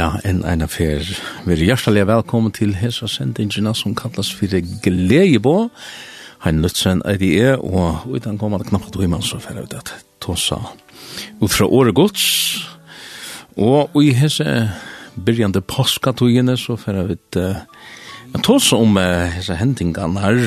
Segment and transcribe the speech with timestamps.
[0.00, 1.02] Ja, enn ein affær.
[1.44, 5.68] Vi er hjertelig velkommen til hesa sendingina som kallas fyrir Gleibå.
[6.40, 9.76] Hein Lutzen er det er, og utan kommer det knappt og iman så fyrir ut
[9.76, 9.92] at
[10.24, 10.56] tåsa
[11.42, 12.24] ut fra året gods.
[13.60, 14.70] Og i hese
[15.20, 17.60] byrjande påskatogene så fyrir ut uh,
[18.40, 20.40] tåsa om uh, hese hendingan her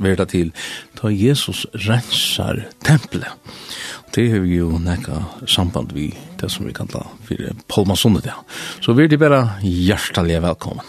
[0.00, 0.54] verda til
[0.96, 3.36] ta Jesus rensar tempelet
[4.14, 7.94] det har vi jo nekka samband vi, det som vi kallar for Palma
[8.24, 8.44] ja.
[8.80, 10.84] Så vi er det bare hjertelig velkommen.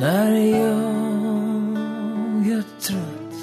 [0.00, 0.88] När jag
[2.46, 3.38] är trött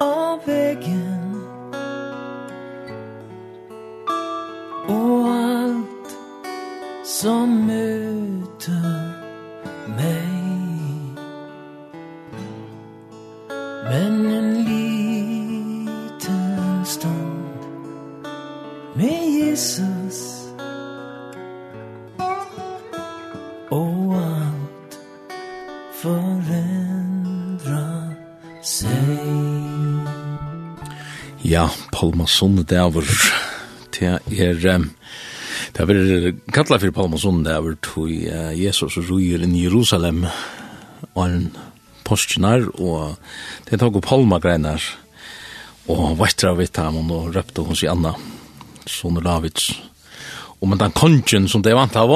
[0.00, 1.42] av vägen
[4.88, 6.16] Och allt
[7.04, 9.12] som möter
[9.96, 10.35] mig
[13.88, 17.66] Men en liten stund
[18.94, 20.18] Med Jesus.
[23.70, 24.98] Og allt
[26.02, 28.10] Förändra
[28.62, 29.18] sig
[31.42, 33.06] Ja, Palma Sundedavur
[34.00, 34.90] Det er um,
[35.72, 37.88] Det har vært kallet for Palmasundet det har vært
[38.58, 40.24] Jesus og røyer inn i Jerusalem,
[41.12, 41.50] og en
[42.06, 43.18] postjenar, og
[43.68, 44.86] det tok opp holmagreinar,
[45.90, 48.14] og vettra vitt ham, og røpte hos i Anna,
[48.86, 49.74] Sone Davids
[50.60, 52.12] og med den kongen som det vant av,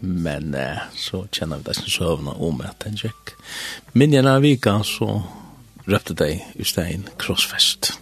[0.00, 3.34] men eh, så kjenner vi dessen søvna om at den tjekk.
[3.94, 5.22] Minjen av vika, så
[5.86, 7.94] røpte de i stein Krossfest.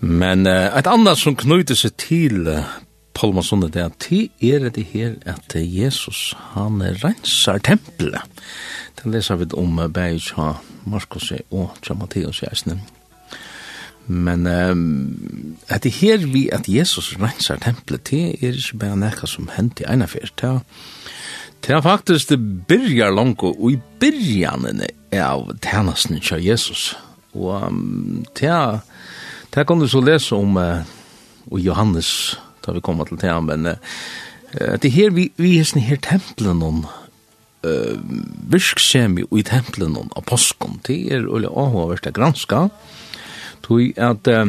[0.00, 2.48] Men eh, et annet som knyter seg til
[3.14, 8.20] Palma Sunde, det er at ti er det her at Jesus, han rensar tempelet.
[8.98, 12.80] Det leser vi om bæg fra Markus og fra Matteus i Eisne.
[14.06, 19.26] Men um, at det her vi at Jesus rensar tempelet, det er ikke bare nekka
[19.30, 20.44] som hent i eina fyrt.
[21.64, 26.96] Det er faktisk det byrjar langt, og i byrjanene av tænasten av Jesus.
[27.34, 28.82] Og um, det er,
[29.54, 30.82] det kan du så lese om uh,
[31.50, 35.84] og Johannes' da vi kommer til det, men uh, det her, vi, vi er sånn
[35.84, 36.84] her tempelen om,
[37.66, 37.96] uh,
[38.52, 42.68] virkskjemi i tempelen om, av påsken, det er ulle avhåverst det granska,
[43.64, 44.46] tog at, uh,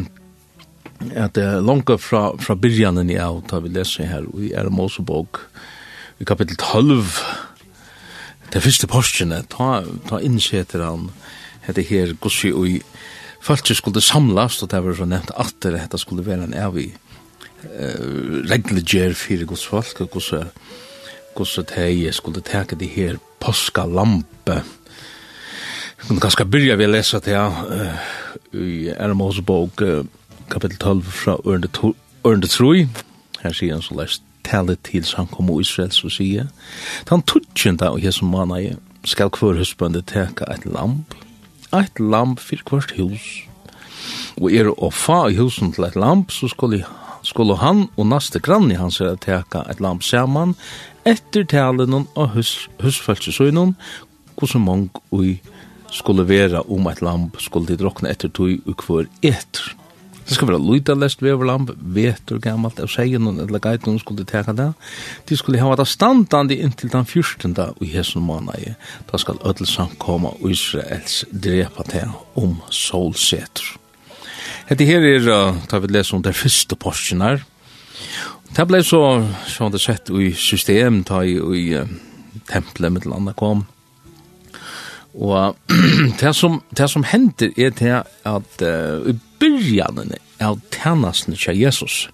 [1.15, 5.41] at uh, langt fra, fra byrjanen i av, da vi leser her, i er Mosebog,
[6.19, 7.19] i kapittel 12,
[8.53, 11.09] det første postene, ta, ta innsetter han,
[11.65, 12.79] hette her, gossi og i,
[13.45, 16.95] Falsi skulle samlast, og det var så nevnt at det skulle være en evig
[17.65, 20.51] uh, regleger fyrir Guds folk, og hvordan
[21.35, 24.63] hvordan de skulle teke de her påska lampe.
[25.97, 27.97] Jeg kunne ganske byrja ved å lese det her
[28.53, 29.81] i Ermos bok,
[30.49, 32.87] kapitel 12 fra Ørende Troi.
[33.41, 36.47] Her sier han så lest tale til han kom og Israel, så sier
[37.09, 38.75] han tutsjenda og jesu manai
[39.05, 41.15] skal hver husbande teka et lamp,
[41.73, 43.25] et lamp fyrir hvert hus.
[44.37, 46.85] Og er å fa i husen til et lamp, så skulle
[47.25, 50.55] skulle han og naste granni hans er teka et lamp saman
[51.05, 53.75] etter talen og hus, husfølsesøgnen
[54.35, 55.39] hvordan mong ui
[55.95, 59.73] skulle vera om et lamp skulle de drokne etter tog og hver etter.
[60.25, 64.25] Det skal være lyda lest veverlamp, vetur gammalt, og sier noen eller gait noen skulle
[64.25, 64.71] teka det.
[65.29, 68.73] De skulle hava det standande inntil den fyrstenda i hesson måned.
[69.11, 69.69] Da skal ødel
[70.01, 73.84] koma og Israels drepa det om solsetur.
[74.65, 75.27] Hette her er,
[75.69, 77.43] tar vi lese om det første posten her.
[78.55, 79.01] Det ble så,
[79.45, 81.65] som det sett i system, ta i, i
[82.49, 83.61] tempelet med landa kom.
[85.13, 85.53] Og
[86.21, 87.93] det som, det som hender er det
[88.25, 92.07] at uh, i byrjanen av tjenesten til Jesus,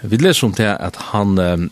[0.00, 1.68] vi leser om det at han uh,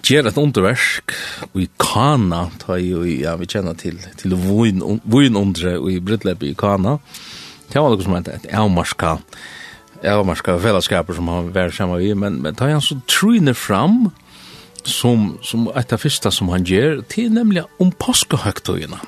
[0.00, 1.12] gjør et underverk
[1.60, 6.56] i Kana, ta i, ja, vi kjenner til, til voin, voin undre i Brytlepp i
[6.56, 7.27] Kana, og
[7.68, 9.18] Det var noe som heter et avmarska,
[10.04, 14.08] avmarska fellesskaper som han var sammen med, men, men da han så tryner fram
[14.88, 19.00] som, som et av første som han gjør, til nemlig om påskehøgtøyene.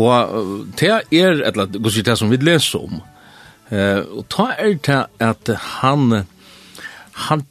[0.00, 3.02] Og det er et eller annet, det som vi leser om,
[3.70, 6.24] eh, og da er det at han,
[7.28, 7.44] han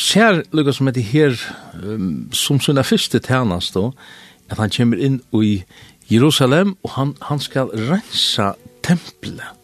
[0.00, 1.36] ser lukka som heter her,
[1.82, 3.92] um, som sina første tjenest då,
[4.50, 5.62] at han kommer inn i
[6.08, 8.54] Jerusalem, og han, han skal rensa
[8.88, 9.54] tempelet.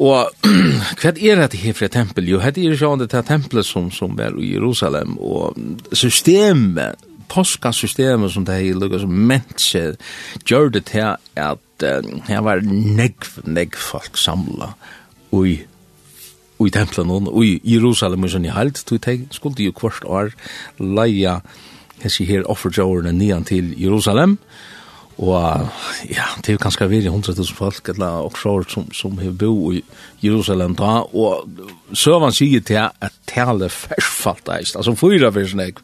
[0.00, 0.30] Og
[1.00, 2.30] hva er det her fra tempel?
[2.30, 5.58] Jo, det er jo det her tempelet som, som er i Jerusalem, og
[5.92, 6.96] systemet,
[7.30, 9.98] påskasystemet som det her lukka som mennesker,
[10.48, 11.84] gjør det til at
[12.28, 14.72] her var negv, negv folk samla
[15.32, 15.60] i,
[16.60, 20.34] i tempelen, og i Jerusalem, og sånn i halvt, tog jeg skulle jo kvart år
[20.80, 21.40] leia
[22.02, 24.69] hessi her offerjårene nian til Jerusalem, og
[25.20, 25.68] Og
[26.08, 29.82] ja, det er kanskje virkelig i tusen folk, eller oksår som, som har bo i
[30.22, 31.44] Jerusalem da, og
[31.92, 35.76] søvann sier til at tale fersfalt eist, altså fyra versen jeg,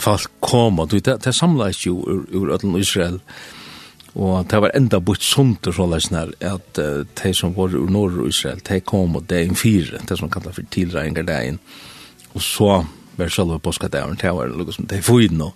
[0.00, 3.20] folk kom, og det, det samlet jo ur, ur ødelen Israel,
[4.16, 7.90] og det var enda bort sunt og såleis nær, at uh, de som var ur
[7.92, 11.42] norr Israel, de kom og det er en fire, det som kallar for tilreinger det
[11.50, 11.60] inn,
[12.32, 12.78] og så
[13.16, 15.52] var selve påskadæren, det var liksom, det er fyrt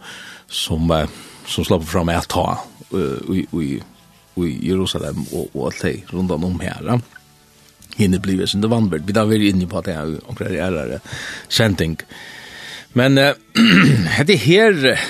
[0.48, 1.08] som, uh,
[1.50, 2.58] som slapp fram att ta
[3.32, 3.82] i i
[4.34, 7.00] i Jerusalem och och allt det runt om här.
[7.96, 11.00] Hinne blir sen det vandrar Vi där vi inne på det och det är det
[11.48, 11.96] sending.
[12.92, 13.34] Men eh
[14.26, 15.00] det här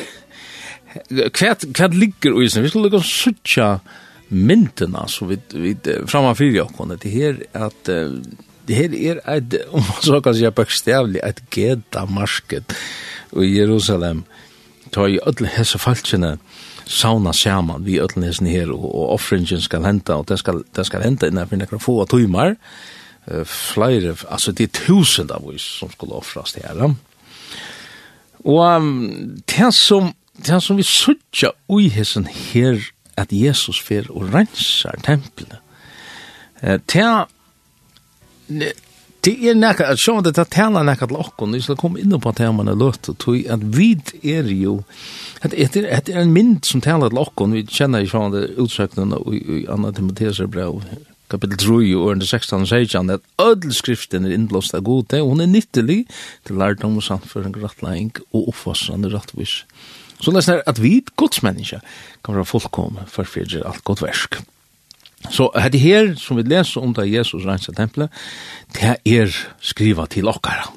[1.32, 2.62] kvärt kvärt ligger i sen.
[2.62, 3.80] Vi skulle gå sucha
[4.28, 5.76] mynten så vi vi
[6.34, 7.84] för jag kunde det här att
[8.66, 12.72] det här är ett om man så kan säga bokstavligt ett geta masket
[13.36, 14.18] i Jerusalem.
[14.18, 14.39] Eh
[14.92, 16.36] ta i ödle hese falskina
[16.86, 20.86] sauna saman vi ödle hese her og, og offringen skal henta og det skal, det
[20.86, 22.56] skal henta innan for nekra få tøymar
[23.30, 26.82] uh, flere, altså det er tusen av oss som skulle offras det her
[28.44, 32.80] og um, det som det som vi sutja ui hese her
[33.20, 35.60] at Jesus fer og rensar tempelet
[36.62, 37.10] uh, det
[39.20, 42.32] Det er nekka, at sjå, det tala nekka til okkon, vi skal komme inn på
[42.38, 43.90] temaen og tog at vi
[44.24, 44.78] er jo,
[45.44, 49.20] at det er, er en mynd som tala til okkon, vi kjenner sjå, det utsøknene
[49.36, 50.80] i Anna Timotheus brev,
[51.30, 55.34] kapitel 3 og under 16 og 16, at ødel skriften er innblåst av gode, og
[55.34, 56.00] hun er nyttelig
[56.48, 59.60] til lærdom og samføring, rettlæring og oppfossrande rettvis.
[60.20, 61.80] Så lesner at vi godsmenneska
[62.24, 64.40] kan være fullkomme for fyrir alt godt versk.
[65.28, 68.10] Så hade her som vi leser om där Jesus rensade tempelet,
[68.72, 70.72] det er skriva til okkara.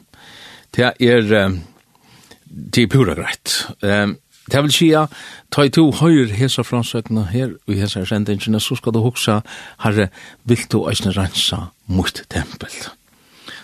[0.75, 1.61] Det är
[2.73, 3.67] det er pura greit.
[3.83, 4.17] Ehm
[4.51, 5.05] Det vil sija,
[5.51, 9.39] ta i to høyr hesa fransøkna her, og hesa sendingina, så skal du hoksa,
[9.85, 10.09] herre,
[10.43, 12.75] vil du eisne rensa mot tempel?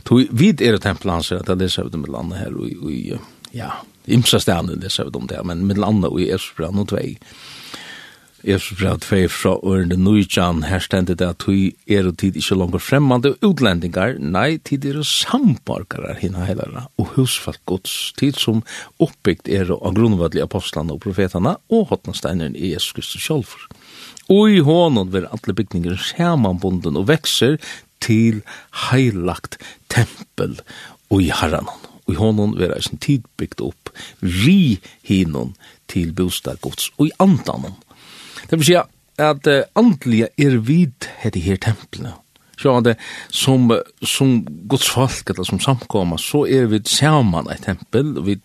[0.08, 3.56] To vid er tempel hans, at det leser vi det med landet her, og, og
[3.56, 3.74] ja,
[4.08, 7.18] imsa stedene leser vi det om det, men med landet og i Esbrann og tvei.
[8.44, 12.56] Jesus brev 2 fra Ørne Nujjan, her stendet det at vi er og tid ikke
[12.56, 18.62] langer fremmande utlendingar, nei, tid er samborgare hina heilare, og husfalt gods, tid som
[19.04, 23.68] oppbyggt er av grunnvallige apostlene og profetene, og hotnasteineren i Jesus Kristus sjálfur.
[24.32, 27.60] Og i hånden vil alle bygninger samanbunden og vekser
[28.00, 28.40] til
[28.88, 29.60] heilagt
[29.92, 30.62] tempel
[31.10, 31.88] og i herranen.
[32.08, 33.92] Og i hånden vil eisen tid bygd opp,
[34.24, 35.58] ri hinon
[35.92, 37.76] til bostad gods, og i andanen
[38.50, 38.80] Det vil si
[39.20, 42.16] at uh, andlige er vid hette her templene.
[42.60, 42.96] Sjående,
[43.32, 43.70] som,
[44.04, 48.36] som Guds folk, eller som samkomma, så er vi saman et tempel, og vi,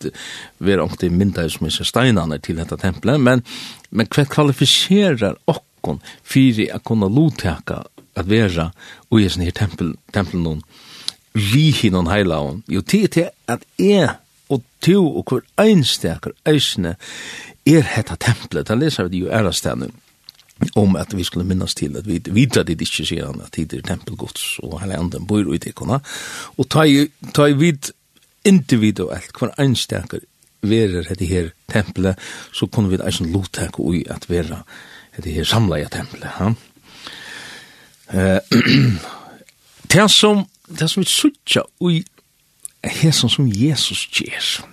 [0.63, 3.43] vi er omkring mindre som er steinane til dette tempelet, men,
[3.91, 7.81] men hva kvalifiserer okkon fyrir å kunne lottaka
[8.15, 8.69] at vera
[9.09, 10.63] og i sånne her tempel, tempel noen,
[11.35, 14.13] vi hinnon heilaon, jo tid til at jeg
[14.47, 16.95] og to og hver einstakar eisne
[17.65, 19.89] er hetta templet, han leser vi jo ærastene,
[20.75, 23.79] om at vi skulle minnas til at vi vidra dit ikkje sier han at det
[23.79, 25.99] er tempelgods og hele anden bor i tikkona
[26.57, 27.91] og ta i, ta i vid
[28.47, 30.23] individuelt hver einstekker
[30.65, 32.19] verer hette her tempelet
[32.55, 34.61] så kunne vi eisen lotek ui at vera
[35.17, 36.53] hette her samleia tempelet ja?
[38.15, 38.39] Uh,
[39.91, 42.03] det som det som vi sutja ui
[42.85, 44.65] hesson som Jesus gjer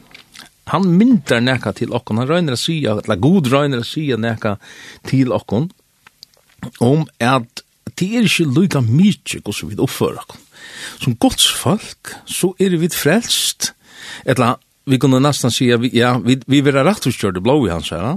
[0.70, 4.56] han myndar neka til okkon, han røyner a sya, eller god røyner a sya neka
[5.08, 5.70] til okkon,
[6.80, 7.64] om at
[7.98, 10.44] det er ikke lyga mykje gos vi oppfører okkon.
[11.02, 13.72] Som godsfolk, så er vi frelst,
[14.24, 17.72] eller vi kunne nesten sya, ja, vi, vi vil ha rett og kjørte blå i
[17.72, 18.16] hans herra,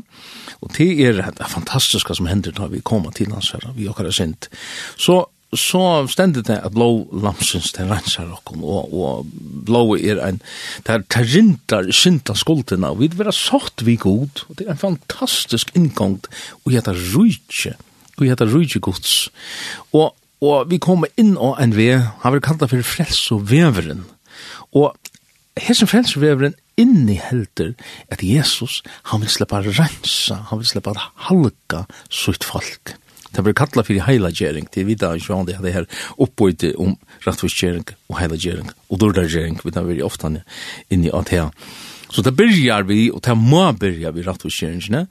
[0.61, 4.09] og det er det fantastiske som hender da vi kommer til hans herra, vi okkar
[4.09, 4.49] er sint.
[4.97, 5.23] Så
[5.53, 9.29] så stendet det at blå lamsens til rensar okkom, og, og
[9.67, 10.41] blå er en,
[10.87, 14.75] der, der rintar synda skuldina, og vi vil være sagt vi god, og det er
[14.75, 16.19] en fantastisk inngang,
[16.63, 17.75] og jeg heter rujtje,
[18.17, 19.15] og jeg heter rujtje gods,
[19.93, 24.03] og, og vi kommer inn og en ve, han vil kalla for frels og veveren,
[24.75, 24.95] og
[25.61, 27.71] hesen frels og veveren innihelder
[28.11, 30.91] at Jesus, han vil slippe rensa, han vil slippe
[31.29, 32.97] halka sutt folk.
[33.36, 35.89] Det blir kalla fyrir heilagjering, det vita ikke at det her
[36.22, 40.32] oppbøyde om rettvisgjering og heilagjering og dordagjering, vi tar veldig ofta
[40.89, 41.51] inni at her.
[42.10, 45.08] Så det byrjar vi, og det må byrja vi rettvisgjeringene,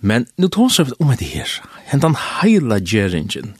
[0.00, 1.58] men nu tar vi om det her,
[1.90, 3.56] hentan heilagjeringen,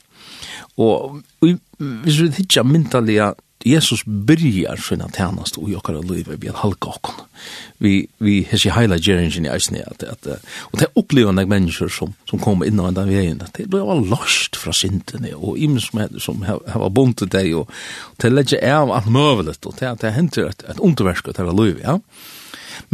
[0.78, 3.32] og hvis vi tidsja myndalega
[3.64, 7.14] Jesus byrjar sina tjänst och jag kan leva i en halkakon.
[7.78, 9.82] Vi, vi har heila hela geringen i Eisne.
[9.86, 10.26] At, at,
[10.60, 13.42] og det er opplevende mennesker som, som kommer inn av den veien.
[13.54, 17.50] Det blir bare lost fra sintene og imens som, som har, har bunt til deg.
[17.58, 17.70] Og,
[18.12, 19.66] og det legger jeg av alt møvelet.
[19.66, 21.68] Og det, det henter et, et underversk til å.
[21.82, 21.98] Ja?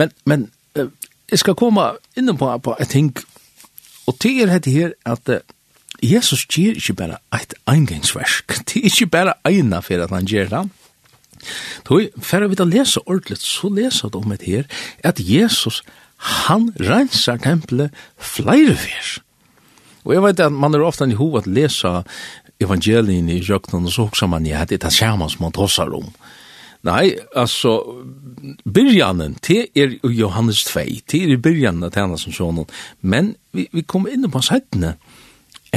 [0.01, 3.13] Men, men jeg skal komme inn på, på et ting.
[4.09, 5.29] Og det er dette her at
[6.03, 10.51] Jesus gir ikkje berre eit eingangsversk, det er ikkje berre eina for at han gjer
[10.53, 10.65] det.
[11.85, 14.65] Toi, for vi da lesa ordentligt, så lesa det om et her,
[15.05, 15.83] at Jesus,
[16.17, 19.21] han rensar tempelet flere fyr.
[20.05, 22.03] Og jeg vet at man er ofta i hov at lesa
[22.61, 25.93] evangelien i jøknen, og så hoksa man, ja, det er det samme som man tossar
[25.93, 26.09] om.
[26.85, 27.79] Nei, altså,
[28.69, 32.69] byrjanen, det er Johannes 2, det er byrjanen av tjena som sjånen,
[33.01, 34.99] men vi, vi kommer inn på sættene,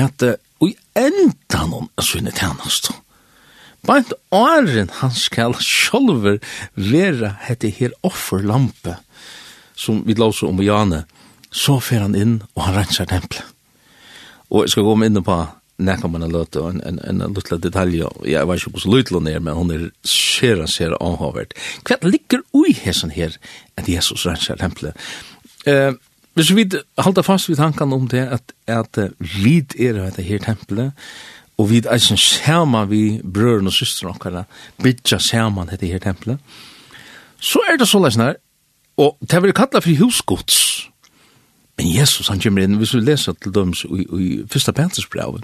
[0.03, 0.23] at
[0.57, 2.89] og i noen av sinne tjenest.
[3.85, 6.39] Bant åren han skal sjolver
[6.75, 8.97] være hette her offerlampe
[9.77, 11.03] som vi låser om i Jane,
[11.51, 13.45] så fer han inn og han renser tempelet.
[14.49, 15.37] Og jeg skal gå med inn på
[15.77, 19.41] nekka man løte og en, en, en lutla detalje, jeg vet ikke hvordan lutlån er,
[19.45, 21.53] men hun er sera, sera avhavert.
[21.85, 23.37] Hva ligger ui hesson her
[23.77, 24.97] at Jesus renser tempelet?
[25.69, 25.99] Eh, uh,
[26.37, 26.67] Hvis vi
[27.01, 30.93] halda fast við tankan om det, at, at vi er dette her tempelet,
[31.57, 34.43] og vi er som saman vi brøren og systeren okkara,
[34.83, 36.37] bytja saman dette her tempelet,
[37.41, 38.37] så er det så leisnar,
[39.01, 40.59] og det vil kalla for husgods.
[41.77, 45.41] Men Jesus, han kommer inn, hvis vi leser til dem i, i første Petersbrevet,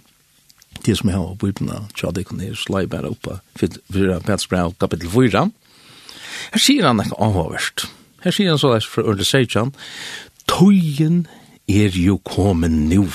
[0.86, 4.78] det som jeg har på Bibelen, tja, det kan jeg slai bare oppa, fyrir Petersbrevet,
[4.82, 5.44] kapitel 4,
[6.54, 7.88] her sier han ekka avhåverst.
[8.24, 9.74] Her sier han så leis fra Ørle Seidjan,
[10.50, 11.26] Tøyen
[11.68, 13.08] er jo kommet nu,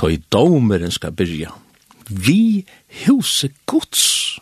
[0.00, 1.52] tøy domeren skal byrja.
[2.10, 2.64] Vi
[3.06, 4.40] huset gods.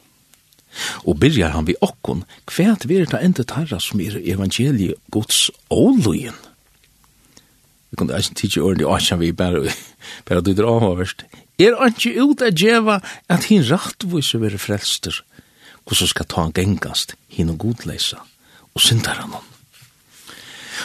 [1.05, 5.49] Og byrjar han vi okkon, kvært vi er ta enda tarra som er evangeliet gods
[5.75, 6.37] ålujen.
[7.90, 9.73] Vi kunne eisen tidsi ordentlig åkjan vi bare,
[10.28, 11.25] bare du drar avhåverst.
[11.59, 15.23] Er han ikke ut at djeva at hin rattvise være frelster,
[15.88, 18.21] hvordan skal ta han gengast hin og godleisa
[18.75, 19.35] og syndar han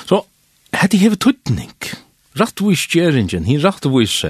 [0.10, 0.24] Så
[0.82, 1.74] hette hever tuttning.
[2.40, 4.24] Rattvis gjeringen, hin rattvis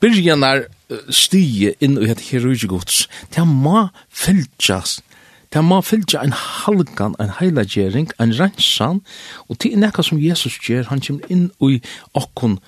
[0.00, 0.68] byrjanar
[1.10, 3.06] stige inn i hette herugigods.
[3.34, 5.02] Det ma fylgjast
[5.50, 9.00] Det ma fylgja en halgan, en heilagjering, en rensan,
[9.48, 11.80] og til nekka som Jesus gjer, han kommer inn i
[12.14, 12.60] okkon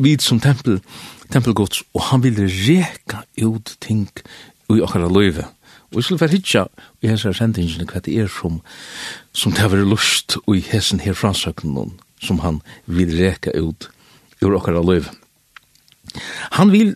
[0.00, 0.80] vid som tempel,
[1.28, 4.08] tempelgods, og han vil reka ut ting
[4.72, 5.44] i okkara løyve.
[5.90, 6.64] Og vi skulle være hitja
[7.02, 8.62] i hessar sendingene hva det er som,
[9.36, 13.88] som det har vært lust i hessen her fransøkken noen som han vil reka ut
[14.40, 15.08] ur okkara liv.
[16.58, 16.94] Han vil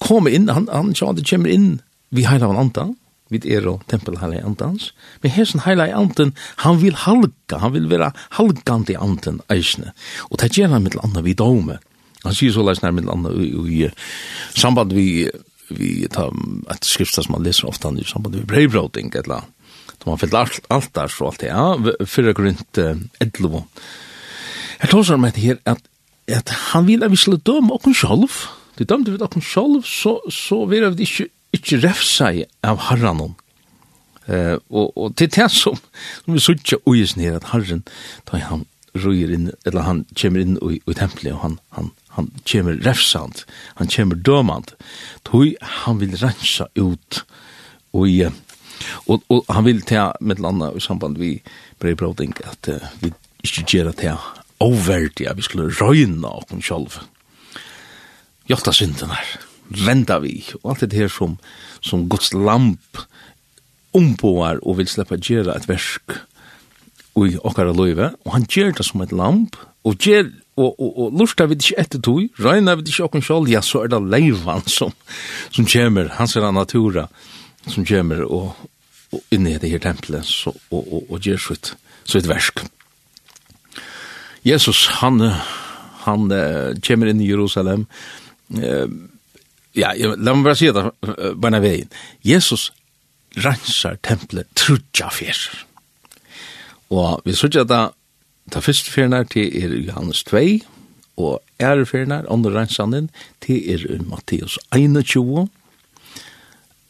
[0.00, 1.78] komme inn, han, han sa det kommer inn
[2.10, 2.96] vi heila av antan,
[3.30, 4.90] vid er og tempel heila i antans,
[5.22, 6.32] men hesen heila i antan,
[6.64, 9.92] han vil halka, han vil være halkant i antan eisne,
[10.30, 11.78] og det gjør han mittel anna vid dome.
[12.24, 15.28] Han sier så leis nær mittel anna i, i samband vi,
[15.70, 16.34] vi tar
[16.74, 19.46] et skrifta som man leser ofta i samband vi breivbroting, eller
[20.00, 23.62] da man fyllt alt, alt der, så alt det, ja, fyrra grunnt 11,
[24.80, 25.82] Jeg tar om dette her, at,
[26.28, 28.32] at han vil at vi skal døme okken sjolv.
[28.78, 32.32] Det dømte vi okken sjolv, så, så vil vi ikke, ikke refsa
[32.64, 33.34] av herren
[34.30, 35.78] Eh, og, og til det som,
[36.24, 37.82] som vi sutja uisen her, at herren,
[38.28, 42.28] da han røyer inn, eller han kommer inn i, i tempelet, og han, han, han
[42.46, 43.44] kommer refsant,
[43.80, 44.74] han kommer dømant,
[45.26, 47.22] tog han vil rensa ut,
[47.90, 48.06] og,
[49.06, 51.38] og, og han vil ta, med landa i samband vi
[51.82, 53.10] brevbroding, at uh, vi
[53.46, 54.14] ikke gjør det
[54.60, 57.00] overdig at vi skulle røyna okkom sjálf.
[58.50, 59.30] Hjelta synden her,
[59.86, 61.38] venda vi, og alt det her som,
[61.80, 63.04] som Guds lamp
[63.96, 66.18] omboar og vil sleppa gjera et versk
[67.20, 71.14] i okkara løyve, og han gjør det som et lamp, og gjør og, og, og
[71.16, 74.64] lurtar vi ikke etter tog, regner vi ikke okkur sjálf, ja, så er det leivan
[74.68, 74.92] som,
[75.52, 77.06] som kommer, hans er natura,
[77.68, 78.58] som kommer og,
[79.12, 81.74] og inni det her tempelet, så, og, og, og, og gjør sitt,
[82.08, 82.64] sitt versk.
[84.46, 85.20] Jesus, han,
[86.06, 87.86] han uh, kommer inn i Jerusalem.
[88.56, 88.88] Uh,
[89.76, 91.90] ja, la meg bare si det, uh, bare veien.
[92.26, 92.70] Jesus
[93.36, 95.38] rensar tempelet trudja fjer.
[96.90, 97.80] Og vi sørger da,
[98.50, 100.44] ta fyrst fjernar til er Johannes 2,
[101.20, 103.10] og ære fjernar, andre rensanen,
[103.44, 105.46] til er Matteus 21,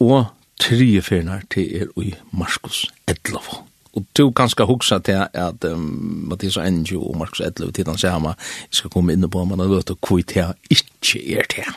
[0.01, 0.23] og
[0.61, 6.27] tre fjernar til er i Marskos 11 og du kan skal hugsa til at um,
[6.31, 9.71] Mathias Engjo og Markus Edlev til den samme jeg skal komme inn på man har
[9.71, 11.73] løtt å kvitt her, ikke er til.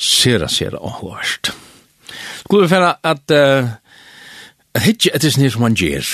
[0.00, 1.52] Sera, sera, og åhårst.
[2.44, 3.68] Skulle vi færa at uh,
[4.80, 6.08] hitje etter snir som han gjer.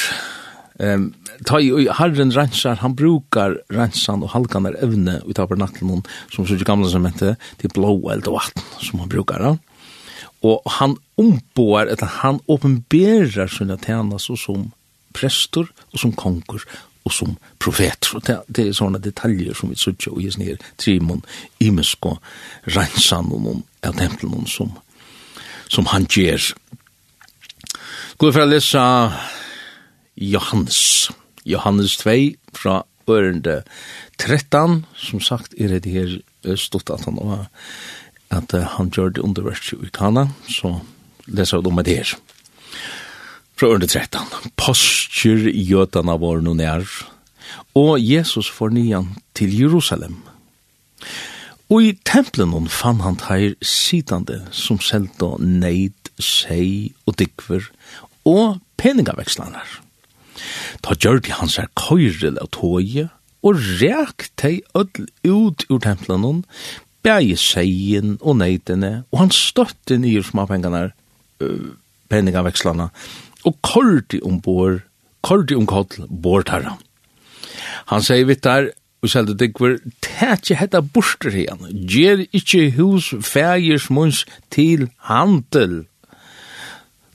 [0.82, 1.12] Um,
[1.46, 6.02] ta i harren rensar, han brukar rensan og halkan er evne ut av bernaklen
[6.34, 9.44] som så gamla som hette til blå eld og vatten som han brukar.
[9.52, 9.56] Ja
[10.44, 14.70] og han omboar, eller han åpenberar sina tjena så som
[15.16, 16.64] prestor og som konger
[17.06, 18.10] og som profet.
[18.14, 21.22] Og det, det er sånne detaljer som vi sørger og gis ned trimon,
[21.62, 22.18] imensk og
[22.74, 24.72] rensan og av tempelen som,
[25.70, 26.50] som han gjør.
[28.18, 28.82] Gå for å lese
[30.16, 30.80] Johannes.
[31.46, 32.16] Johannes 2
[32.56, 33.60] fra ørende
[34.18, 37.46] 13, som sagt er det her stått at han var
[38.34, 40.80] at han gjør det underverst i Kana, så
[41.26, 42.16] leser vi om det her.
[43.56, 44.20] Fra under 13.
[44.60, 46.82] Postjer jødene jøtana noen er,
[47.72, 50.18] og Jesus fornyan til Jerusalem.
[51.72, 57.64] Og i tempelen hon fann han teir sitande som selda neid, sei og dykver
[58.28, 59.80] og peningavekslanar.
[60.84, 63.08] Ta gjørdi hans er køyrel av tåje
[63.40, 66.44] og rek tei öll ut ur tempelen hon,
[67.00, 70.92] bægi seien og neidene, og han støtte nyr smapengarnar,
[72.12, 72.90] peningavekslana,
[73.46, 74.82] og kordi ombord,
[75.26, 76.76] kordi omkoll bordtarra.
[77.92, 78.72] Han sier vitt der,
[79.04, 85.84] og seldi dikver, tætje hetta borster igjen, gjer ikkje hus fægers munns til handel.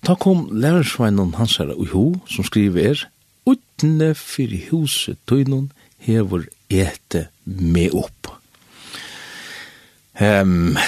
[0.05, 3.03] Ta kom lærersveinen hans herra og ho, som skriver er,
[3.49, 5.71] utne fyrir huset tøynon
[6.01, 8.31] hever ete me opp.
[10.21, 10.77] Ehm...
[10.77, 10.79] Um,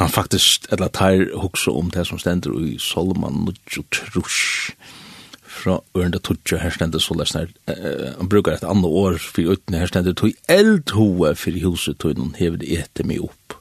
[0.00, 4.72] han faktisk, eller tar hoksa om det som stender i Solman Nudjo Trush
[5.44, 9.82] fra Ørnda Tudjo, her stender så lesner, uh, han brukar et annet år for øytene,
[9.82, 13.58] her stender tog eld hoa for huset tog noen hevde ete meg opp.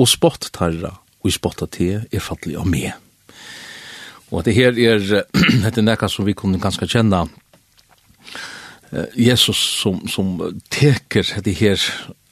[0.00, 2.94] Og spott tarra, og spotta te er fattelig av meg.
[4.32, 5.04] Og det her er,
[5.62, 7.26] det er nekka som vi kunne ganske kjenne,
[9.18, 10.38] Jesus som, som
[10.70, 11.82] teker det her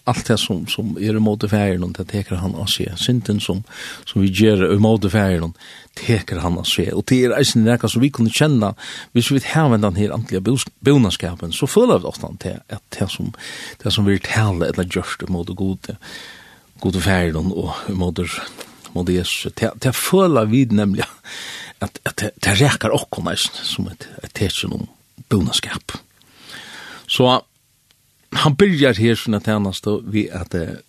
[0.05, 3.41] allt det som som är er emot färgen och det teker han av sig synden
[3.41, 3.65] som
[4.05, 5.53] som vi gör emot färgen
[5.95, 8.75] teker han av sig och det är alltså något som vi kunde känna
[9.13, 10.41] hvis vi har den här andliga
[10.81, 13.33] bonaskapen så fulla av ofta till att det som
[13.83, 15.97] det som vi talar eller just emot god
[16.81, 18.19] god färgen och emot
[18.93, 21.09] mot Jesus det det fulla vid nämligen
[21.79, 24.87] att att det räcker också som ett ett tecken om
[25.29, 25.93] bonaskap
[27.07, 27.43] så
[28.33, 29.69] han byrjar her sånn at han
[30.09, 30.81] vi at uh,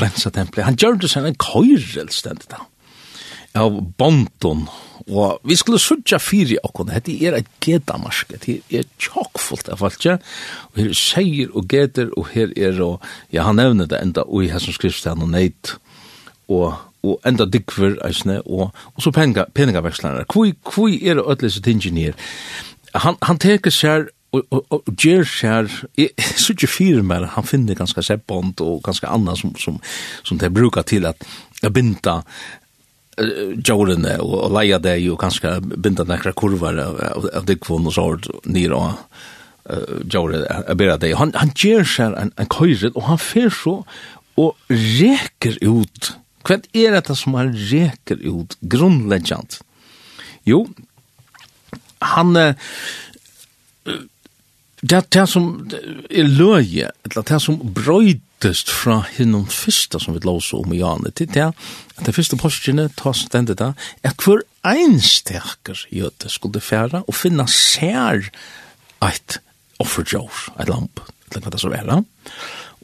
[0.00, 0.66] rensa tempelet.
[0.68, 2.64] Han gjør det sånn en køyrel stendet da,
[3.60, 4.66] av bonton.
[5.04, 6.92] Og vi skulle sutja fyri okkur.
[6.92, 10.06] hette er et gedamarsk, hette er tjokkfullt av alt.
[10.06, 14.24] Og her er seier og geder, og her er, og, ja, han nevner det enda,
[14.24, 15.76] og i her som og neit.
[16.48, 20.24] og og enda dykver eisne og og så penga peninga vekslarna.
[20.24, 22.14] Kvoi er öll desse tingin her.
[22.94, 26.12] Han han teker seg og, og, og Gjer her, jeg
[26.50, 29.78] ikke fyrer mer, han finner ganske seppbånd og ganske anna som, som,
[30.26, 31.22] som det brukar til at
[31.74, 37.48] binda uh, jorene og, og leia det jo ganske binda nekra kurvar av, av, av
[37.48, 38.90] dikvån og sård nir og
[39.70, 41.14] uh, jorene er bera det.
[41.20, 43.80] Han, han ger her en, en køyret og han fer så
[44.40, 46.14] og reker ut.
[46.44, 49.60] Hva er det som han reker ut grunnleggjant?
[50.44, 50.64] Jo,
[52.04, 52.52] han uh,
[54.84, 55.46] det er det som
[56.10, 61.12] er løye, eller det som brøytest fra hinnom fyrsta som vi låser om i Jane,
[61.16, 63.72] til det at det fyrste postgjene tar stendet da,
[64.04, 68.28] at hver einstekker jøte skulle færa og finna sær
[69.04, 69.38] et
[69.80, 72.02] offerjår, et lamp, eller hva det så være.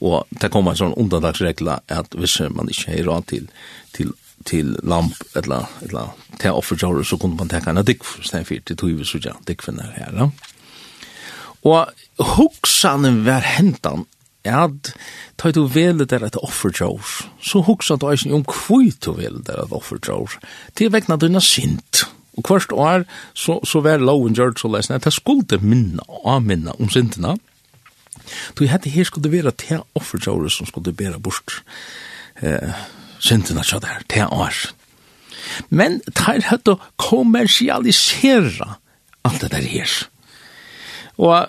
[0.00, 3.52] Og det kommer en sånn undandagsregla at hvis man ikke har råd til,
[3.92, 4.16] til
[4.48, 8.64] til lamp eller eller til offerjåret så kunne man ta en dikk for stein fyrt
[8.64, 10.30] til tog vi så ja dikk for her ja.
[11.66, 11.90] Og
[12.36, 14.06] hugsanen var hentan,
[14.44, 14.94] at
[15.36, 16.36] ta du vele der et
[16.80, 20.38] jors så hugsa du eisen om kvui du vele der et offerjår,
[20.74, 22.06] til vegna dina sint.
[22.36, 26.36] Og hvert år så, så var loven gjørt så lesen at jeg skulle minna og
[26.36, 27.36] avminna om sintina.
[28.56, 31.62] Du hette her skulle det være til offerjåret som skulle bæra bort
[32.42, 32.72] eh,
[33.20, 34.54] sintina tja der, til år.
[35.68, 38.76] Men teir hette kommersialisera
[39.24, 39.96] alt det der her.
[41.20, 41.48] Og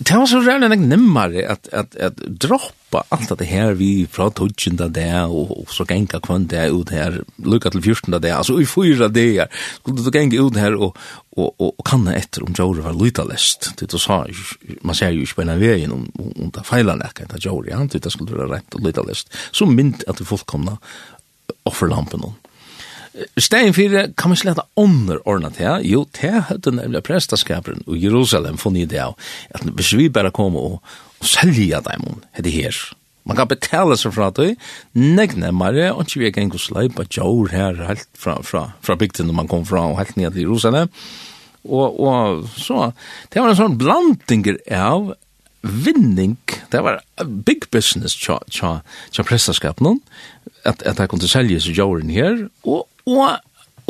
[0.00, 4.30] det var så rævlig nek nemmare at, at, at droppa alt det her vi fra
[4.32, 8.56] tøtjenda det, og, og så genga kvann det ut her, lukka til fyrstunda det, altså
[8.62, 10.96] i fyra det her skulle du genga ut her og,
[11.36, 14.22] og, og, og kanna etter om Jori var luta lest det du sa,
[14.80, 17.92] man ser jo ikke på en vegin om, om det feila nekka etter Jori, han
[17.92, 20.78] tyta skulle være rett og lytalest, så mynd at det fullkomna
[21.68, 22.38] offerlampen om.
[23.40, 28.58] Stein fyrir kan man sletta ånder ordna til, jo, til høyde nemlig prestaskaperen i Jerusalem
[28.60, 29.16] funnet det av,
[29.50, 30.78] at hvis vi bare kom og,
[31.18, 32.76] og selja dem, det her,
[33.28, 34.54] Man kan betala seg fra det,
[34.96, 38.96] negne mare, og ikke vi er geng og sleipa jord her, helt fra, fra, fra
[38.98, 40.90] bygden man kom fra, og helt ned til Jerusalem.
[41.68, 42.90] Og, og så,
[43.30, 45.12] det var en sånn blandinger av
[45.60, 46.38] vinning,
[46.72, 48.78] det var big business tja, tja,
[49.12, 50.00] tja prestaskapen,
[50.64, 53.38] at, at jeg kunne selge seg jorden her, og og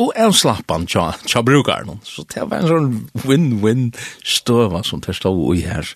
[0.01, 1.99] og en slappan tja, tja brukar noen.
[2.07, 3.89] Så det var en sånn win-win
[4.25, 5.91] støva som det stod i her,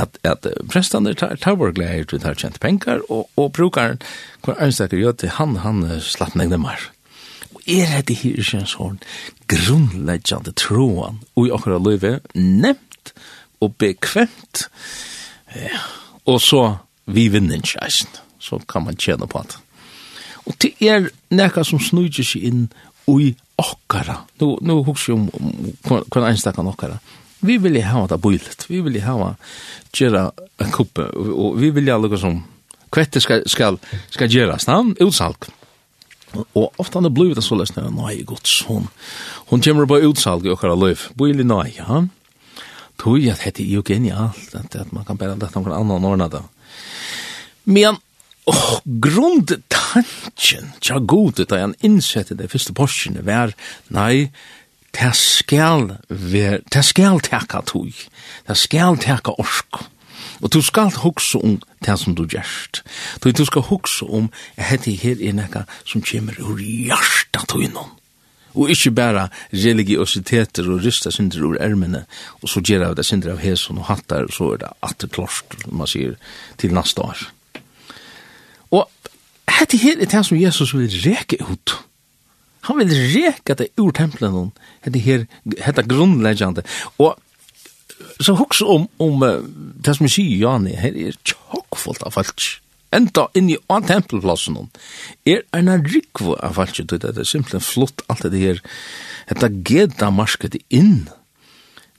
[0.00, 4.00] at, at prestene tar, tar vår glede til tar kjent penger, og, og brukaren,
[4.44, 6.90] hver ønstaker gjør til han, han slapp negne mer.
[7.54, 9.00] Og er det her ikke en sånn
[9.50, 13.14] grunnleggjande troen og i akkurat livet, nevnt
[13.60, 14.66] og bekvemt,
[15.56, 15.80] ja,
[16.28, 16.62] og så
[17.10, 17.88] vi vinner ikke,
[18.40, 19.58] så kan man tjene på det.
[20.46, 22.66] Og det er nekka som snudjer seg inn
[23.10, 24.22] ui okkara.
[24.40, 27.00] Nu, nu huks vi om, om hver okkara.
[27.40, 28.66] Vi vil hava det bøylet.
[28.68, 29.34] Vi vil hava
[29.96, 30.28] gjerra
[30.60, 31.06] en kuppe.
[31.16, 32.42] Og vi vil hava lukka som
[32.92, 33.78] kvette skal, skal,
[34.10, 34.68] skal gjeras.
[34.68, 35.48] Na, utsalk.
[36.54, 38.84] Og ofta han er blivit det så løsne, nei, gods, hon,
[39.50, 42.04] hon kommer på utsalg i okkara løyf, bøylig nei, ja.
[43.00, 46.44] Tui at hette er jo genialt, at man kan bare lette noen annan ordna det.
[47.66, 47.98] Men
[48.44, 53.52] Och grundtanken, tja gode, da han innsette det første porsjene, var,
[53.92, 54.30] nei,
[54.96, 57.94] det skal, det skal teka tog,
[58.48, 59.84] det skal teka orsk.
[60.40, 62.82] Og du skal hugsa om det som du gjerst.
[63.20, 67.64] Du, du skal hugsa om jeg heter her i nekka som kommer ur hjarta tog
[67.64, 67.90] innom.
[68.56, 72.02] Og ikkje bæra religiositeter og rysta synder ur ermene,
[72.42, 75.12] og så gjerra av det synder av heson og hattar, og så er det atter
[75.12, 76.16] klorst, man sier,
[76.58, 77.28] til nasta år.
[78.76, 78.86] Og
[79.50, 81.76] hette her er det som Jesus vil reke ut.
[82.68, 84.52] Han vil reke det ur tempelen hon,
[84.84, 85.26] hette her,
[85.64, 86.64] hette grunnleggjande.
[87.00, 87.16] Og
[88.20, 92.60] så hoksa om, om det som vi sier, Jani, her er tjokkfullt av falsk
[92.94, 94.70] enda inn i an tempelplassen hon,
[95.28, 98.62] er en rikvo av alt det er simpelthen flott alt det her,
[99.30, 101.04] Hette geda marsket inn.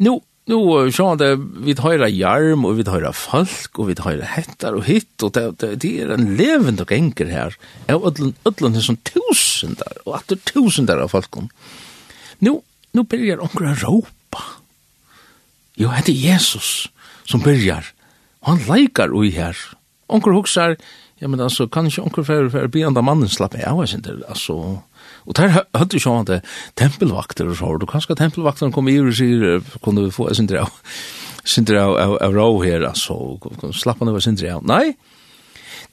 [0.03, 0.17] Nå,
[0.51, 4.85] nu så det vi höra jarm och vi höra folk och vi höra hettar och
[4.85, 7.55] hitt och det, det, det är en levande och enkel här.
[7.87, 11.35] Jag ödlan ödlan som tusendar och åter tusendar av folk.
[12.39, 12.61] Nu
[12.91, 14.43] nu börjar onkel ropa.
[15.75, 16.89] Jo, det är Jesus
[17.25, 17.85] som börjar.
[18.41, 19.57] Han likar och här.
[20.07, 20.77] Onkel huxar,
[21.15, 24.23] ja men alltså kan inte onkel för för be andra mannen slappa av sen där
[24.29, 24.79] alltså
[25.27, 26.47] Og der hadde jo sånn at
[26.79, 30.65] tempelvakter og så, og kanskje tempelvakterne kom i og sier, kunne vi få en sindre
[30.65, 30.93] av,
[31.43, 33.17] sindre av, av, av rå her, altså,
[33.77, 34.65] slapp han over sindre av.
[34.67, 34.95] Nei,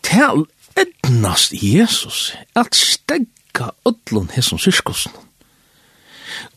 [0.06, 0.46] til
[0.78, 5.14] ednast Jesus, at stegga ödlun hesson syskosen.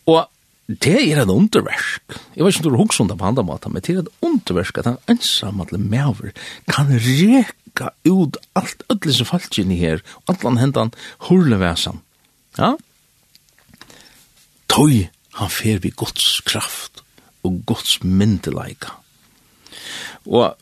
[0.08, 0.28] Og
[0.68, 2.14] det er et underversk.
[2.36, 4.12] Jeg vet ikke om du hugsa om det på andre måter, men det er et
[4.24, 6.32] underversk at han ensam alle mever
[6.70, 10.94] kan reka ut alt ödlun som falt inn i her, og allan hendan
[11.28, 12.00] hurlevesan
[12.58, 12.74] Ja?
[14.72, 15.06] Tøy
[15.38, 17.02] han fer vi Guds kraft
[17.42, 18.92] og Guds myndeleika.
[20.28, 20.52] Og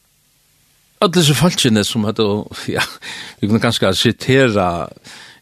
[1.00, 2.26] alle disse falskene som hadde,
[2.68, 2.84] ja,
[3.40, 4.88] vi kunne ganske citera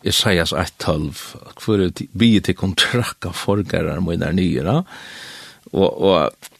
[0.07, 1.25] Isaias 1.12,
[1.59, 4.83] hvor vi å til kontrakka forgærer mine nyere,
[5.73, 6.55] og, og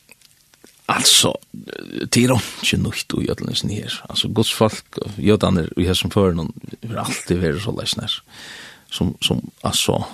[0.89, 3.93] Altså, det er ikke nytt i gödlandes ner.
[4.09, 6.53] Altså, Guds folk, gödlander, vi har som förrän, noen,
[6.89, 8.23] har alltid være så läsnäs
[8.91, 10.05] som, som alltså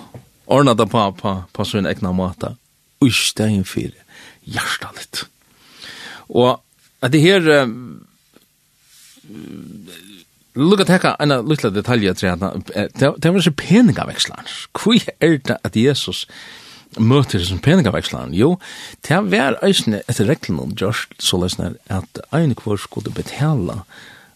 [0.45, 2.55] ordnade på, på, på sin egna mata
[2.99, 3.91] och i stegen för
[4.43, 5.25] hjärtat.
[6.27, 6.65] Och
[6.99, 7.67] att det här uh,
[10.55, 12.53] Lukka teka en lutla detalja til hana,
[12.95, 14.45] det var så peningavekslan.
[14.71, 16.27] Hvor er det at Jesus
[16.97, 18.33] møter som peningavekslan?
[18.33, 18.55] Jo,
[19.07, 23.81] det var eisne etter reglene om Josh, så løsner at ein kvar skulle betala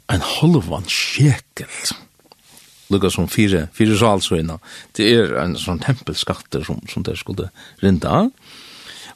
[0.10, 1.71] en halvan sjekel.
[1.71, 2.09] Mm
[2.89, 4.60] lukka som fire, fire salsøyna.
[4.97, 7.49] Det er en sånn tempelskatter som, som det skulle
[7.84, 8.25] rinda.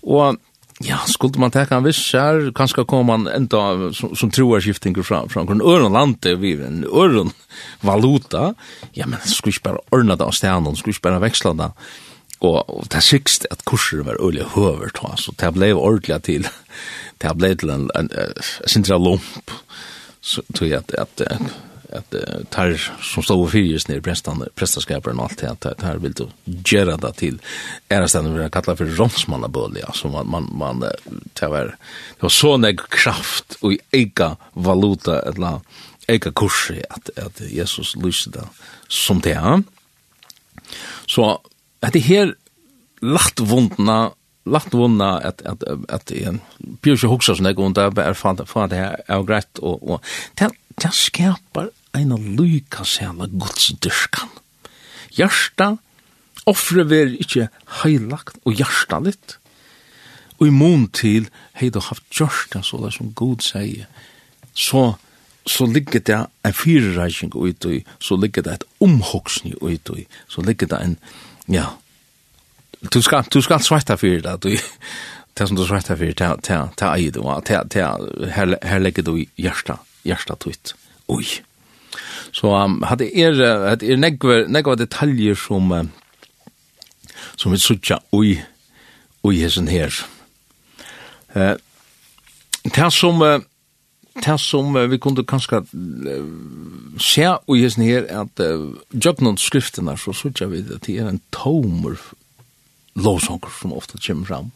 [0.04, 0.40] Og
[0.84, 5.22] ja, skulle man teka en viss her, kanskje kom man enda som, som troarskiftinger fra,
[5.32, 7.32] fra en øren lande, vi en øren
[7.86, 8.54] valuta,
[8.98, 11.70] ja, men skulle ikke bare ordna det av stenen, skulle ikke bare veksla det.
[12.44, 16.50] Og, og det sikste at kurser var øyelig høver, så det ble ordentlig til,
[17.22, 18.26] det ble til en, en, en, en,
[18.74, 19.22] en, en, en,
[20.44, 21.54] en, en, en, en,
[21.96, 26.16] at uh, tar som står fyrjes nere prestan, prestaskaperen og alt det, at tar vil
[26.18, 27.40] du gjøre det til
[27.94, 31.74] ærestene vi har kallet for romsmannabøl ja, så man, man, man det var,
[32.16, 35.62] det var så nek kraft og eika valuta, eller
[36.10, 38.48] eika kursi, at, at Jesus lyste det
[38.92, 39.64] som det er.
[41.08, 41.38] Så
[41.84, 42.34] at det her
[43.04, 44.14] lagt vondna,
[44.46, 46.42] lagt vunna at at at en
[46.82, 50.02] Bjørn Hugsa som det går under er fan fan det er greit og og
[50.40, 50.52] det
[50.82, 54.32] det skapar eina lyka sæla godsdyrskan.
[55.14, 55.76] Hjarta,
[56.50, 57.50] offre ver ikkje
[57.84, 59.38] heilagt og hjarta litt,
[60.40, 61.30] og i mån til
[61.60, 63.86] hei du haft hjarta så det som god sier,
[64.54, 64.96] så,
[65.46, 70.42] så ligger det en fyrirreising ut i, så ligger det et omhoksni ut i, så
[70.42, 70.98] ligger det en,
[71.48, 71.70] ja,
[72.92, 74.50] du skal, du skal svarta fyrir det, du,
[75.38, 79.16] det som du svarta fyrir, det, det, det, det, det, det, her, her legger du
[79.38, 80.76] hjarta, hjarta tutt,
[81.08, 81.26] oi,
[82.32, 83.38] Så um, hadde er,
[83.70, 85.84] hadde er negva, negva detaljer som, uh,
[87.36, 88.38] som vi suttja ui,
[89.24, 89.94] ui hessen her.
[91.36, 91.56] Uh,
[92.64, 93.40] det som, uh,
[94.24, 96.26] det som uh, vi kunde kanskje uh,
[96.98, 101.22] se ui hessen her, at uh, jøgnon skrifterna, så suttja vi at det er en
[101.36, 101.98] tomer
[102.96, 104.52] lovsanger som ofta kommer fram.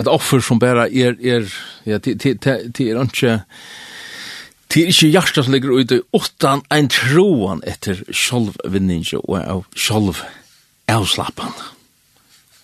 [0.00, 1.48] Et offer som bara er, er,
[1.84, 3.34] ja, det er ikke,
[4.70, 10.22] Det er ikke hjertet som ligger ute, utan en troen etter sjolvvinninge og av sjolv
[10.90, 11.56] avslappan.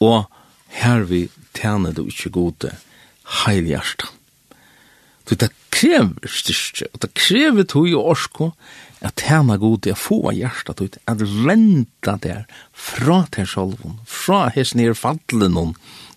[0.06, 0.28] Og
[0.78, 1.24] her vi
[1.56, 2.70] tjener du ikke gode
[3.42, 4.12] heil hjertet.
[5.26, 8.52] Så det krever styrke, og det krever tog og orsko
[9.04, 14.94] at tjene til å få hjertet ut, at renta der fra til sjolven, fra hesnir
[14.94, 15.74] fadlen noen,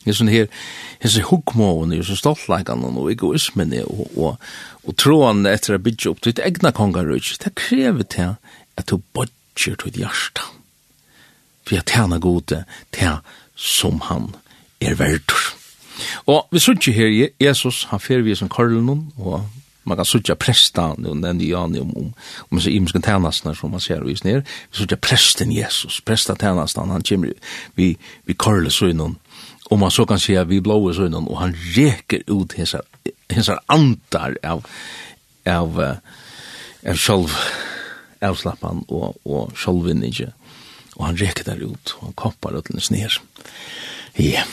[0.10, 0.50] hesen her
[1.00, 4.52] hesen hukmåen, er så stoltleikan og egoismen og og
[4.84, 8.38] og troen etter å bygge opp ditt egna kongarøy, det krever til
[8.76, 10.50] at du bodger ditt hjärta
[11.70, 12.64] for jeg tjena gode
[12.96, 13.20] til
[13.54, 14.32] som han
[14.82, 15.54] er verdur.
[16.26, 19.44] Og vi sutje her Jesus han fer vi som karlen og
[19.84, 22.14] man kan sutja presta nu den ja nu om
[22.52, 27.04] om så imskan tjänastar som man ser vis ner sutja presten Jesus presta tjänastan han
[27.04, 27.34] kommer
[27.76, 28.86] vi vi korle så
[29.70, 32.82] og man så kan säga vi blåa så innan och han reker ut hesar
[33.30, 34.66] hesar antar av
[35.46, 35.96] av
[36.90, 37.30] av själv
[38.22, 40.34] avslappan og, och självvinninge
[41.00, 43.14] Og han reker der ut og han koppar ut den sner.
[44.20, 44.44] Ja.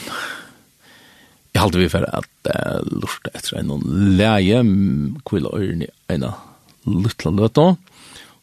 [1.54, 3.72] Jeg halte vi for at uh, lusta etter en
[4.18, 4.60] leie,
[5.26, 6.26] kvile øyne en
[6.86, 7.72] luttla løtta,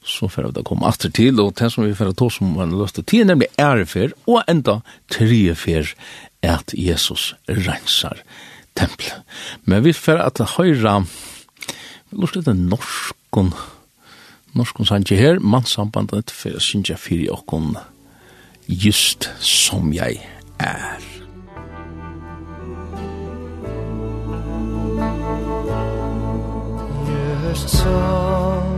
[0.04, 3.06] så får det komma atter til, og det som vi får ta som var lösta
[3.08, 5.56] till nemlig ærefer, og enda ända tre
[6.44, 8.20] at Jesus rensar
[8.76, 9.24] tempelet.
[9.66, 11.00] Men vi fer at høyra,
[12.10, 13.54] vi lort etter norskon,
[14.58, 17.76] norskon sanje her, mannssambandet for synja fyri okkon,
[18.68, 20.22] just som jeg
[20.60, 21.10] er.
[27.54, 28.73] Just som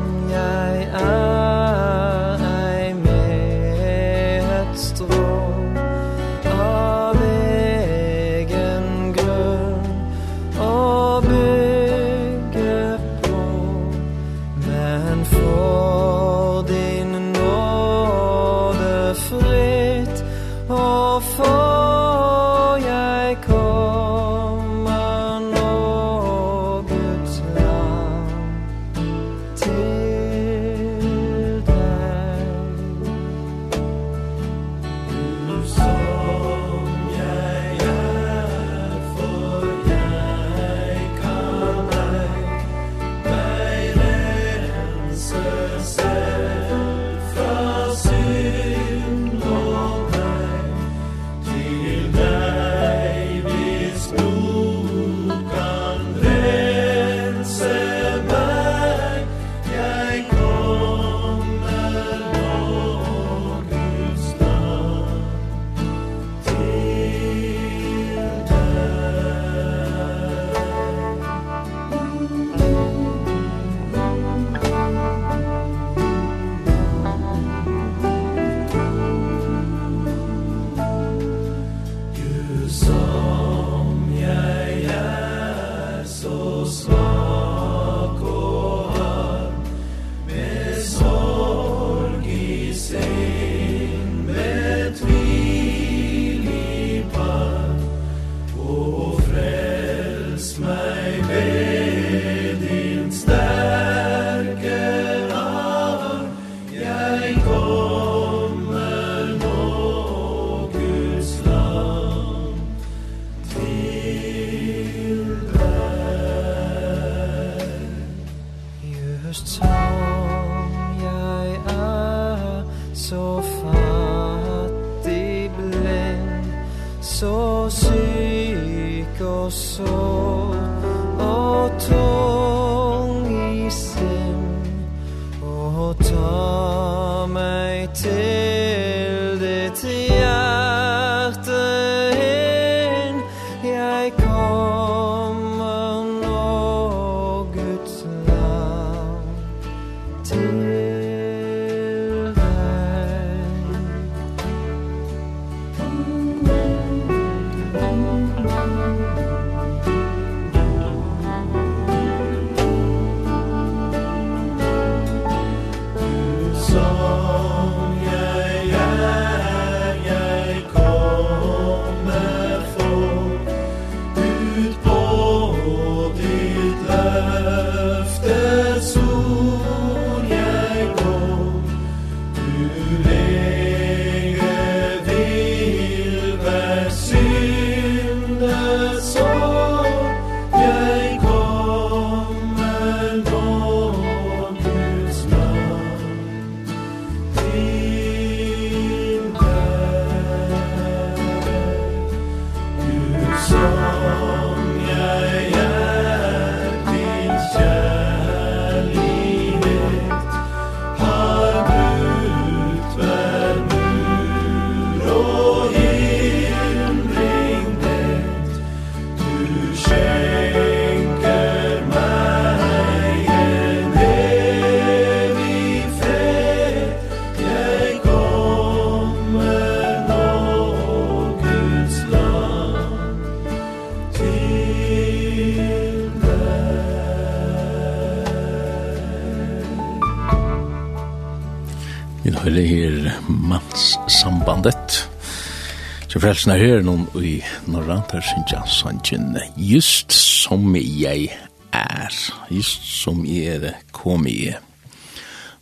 [246.36, 247.38] Frelsen er her noen i
[247.71, 251.30] Norra, der synes jeg sannsyn, just som jeg
[251.71, 252.17] er,
[252.52, 254.58] just som jeg er, kom jeg,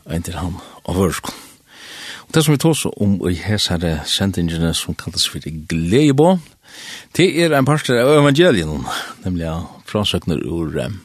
[0.09, 0.57] en til han
[0.89, 1.37] av vørskon.
[2.25, 6.39] Og det som vi tås om i hesere sendingene som kalles for Gleibå,
[7.13, 8.89] det er en parster av evangelien,
[9.21, 11.01] nemlig av frasøkner ur um,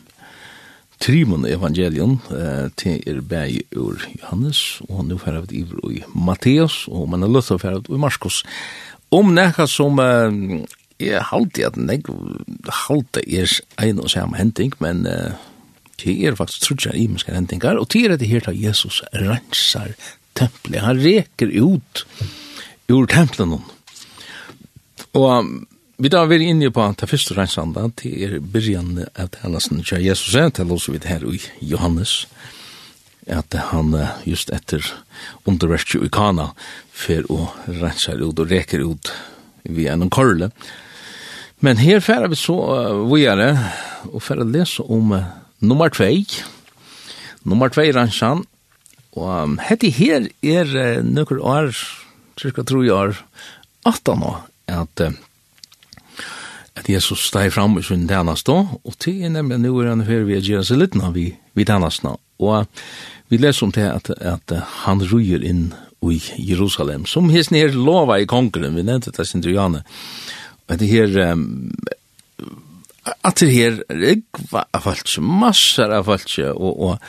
[0.98, 7.11] Trimon evangelion, uh, til er bæg ur Johannes, og nå færer vi i Matteus, og
[7.12, 8.40] man er løtt å færer i Marskos.
[8.40, 10.32] Marskos om nekka som uh,
[10.98, 12.10] jeg halte at nek
[12.86, 15.38] halte er ein og samme hending, men uh,
[16.02, 19.94] det er faktisk trutjar imenskar hendingar, og det er det her til Jesus rensar
[20.38, 20.84] tempelet.
[20.84, 22.04] Han reker ut
[22.88, 23.58] ur tempelen.
[25.16, 25.66] Og um,
[25.98, 30.04] vi da er inne på at det første rensanda, det er byrjan av tennelsen til
[30.04, 32.14] Jesus, til oss vidt her i Johannes, Johannes,
[33.28, 34.84] at han just etter
[35.48, 36.52] underverkje i kana
[36.92, 39.12] fer å renser ut og reker ut
[39.68, 40.50] via en korle.
[41.60, 43.50] Men her fer vi så uh, videre
[44.12, 45.26] og fer å lese om uh,
[45.58, 46.10] nummer 2.
[47.48, 48.44] Nummer 2 renser
[49.18, 51.72] Og um, hette her er uh, nøkker år,
[52.38, 53.18] cirka tro jeg år,
[53.88, 55.16] 18 år, at uh,
[56.78, 60.04] at Jesus steg fram i sin tjenest da, og til er nemlig nå er han
[60.06, 61.24] her vi å gjøre seg litt når vi,
[61.58, 62.12] vi tjenest nå.
[62.38, 62.68] Og
[63.28, 65.70] Vi leser om det at, at han ruger inn
[66.02, 69.82] i Jerusalem, som hesten her lova i kongren, vi nevnte det sin Juliane.
[70.68, 71.72] Og det her, um,
[73.26, 77.08] at det her, rikva av folk, massar av folk, og, og,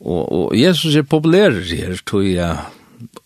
[0.00, 2.64] og, og Jesus er populær her, tror jeg,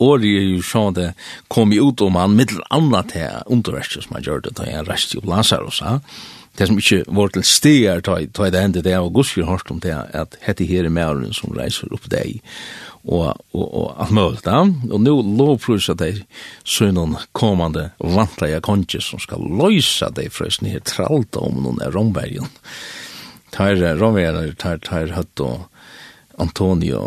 [0.03, 1.11] Åri er jo sånn det
[1.53, 5.19] kom ut om han mittel anna til underverset som han gjør det, da han reiste
[5.19, 5.99] jo Lazarus, ha?
[5.99, 6.38] Ja?
[6.59, 9.79] det som ikke var til stegar ta, ta det enda det og gusker hørt om
[9.83, 12.41] det at hette her er mæren som reiser opp deg
[13.05, 14.65] og, og, og alt mulig da.
[14.67, 20.51] Og nå lovprøys at lovprysa deg noen kommande vantleia konjes som skal løysa deg fra
[20.51, 22.51] sin her tralta om noen er rombergen.
[23.55, 25.69] Tar rombergen, tar, tar høtt og
[26.39, 27.01] Antonio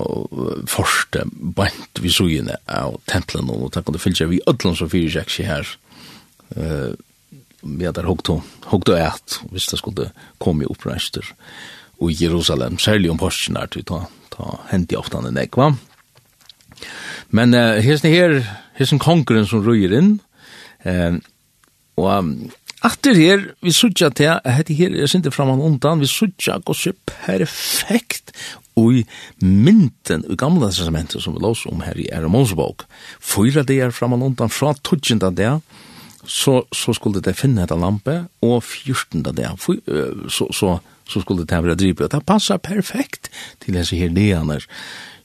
[0.68, 5.14] Forste bant vi sugene av templen og takk om det fyllt vi ødlom som fyrir
[5.14, 5.70] seg her
[6.58, 6.92] uh,
[7.62, 10.10] vi hadde hukt og et, hvis det skulle
[10.42, 11.26] komme opprester
[12.02, 15.72] i Jerusalem, særlig om Porsen er til ta, ta hendt i ofte han nek, va?
[17.30, 18.40] Men uh, hesten her,
[18.80, 20.16] hesten konkurren som røyer inn,
[20.88, 21.20] uh,
[22.02, 22.34] og um,
[22.82, 26.88] atter her, vi sutja til, hette her, jeg sinte fram han undan, vi sutja gos
[27.06, 28.34] perfekt
[28.82, 29.04] i
[29.44, 32.88] mynden i gamla testamentet som vi lås om her i Eremonsbok.
[33.20, 35.60] Fyra det er fram undan fra tutsjenda det,
[36.26, 39.24] så, så skulle det finne etter lampe, og 14.
[39.24, 39.58] dag,
[40.30, 40.78] så, så,
[41.10, 43.32] så skulle det være drivet Det passar perfekt
[43.64, 44.60] til disse her degene,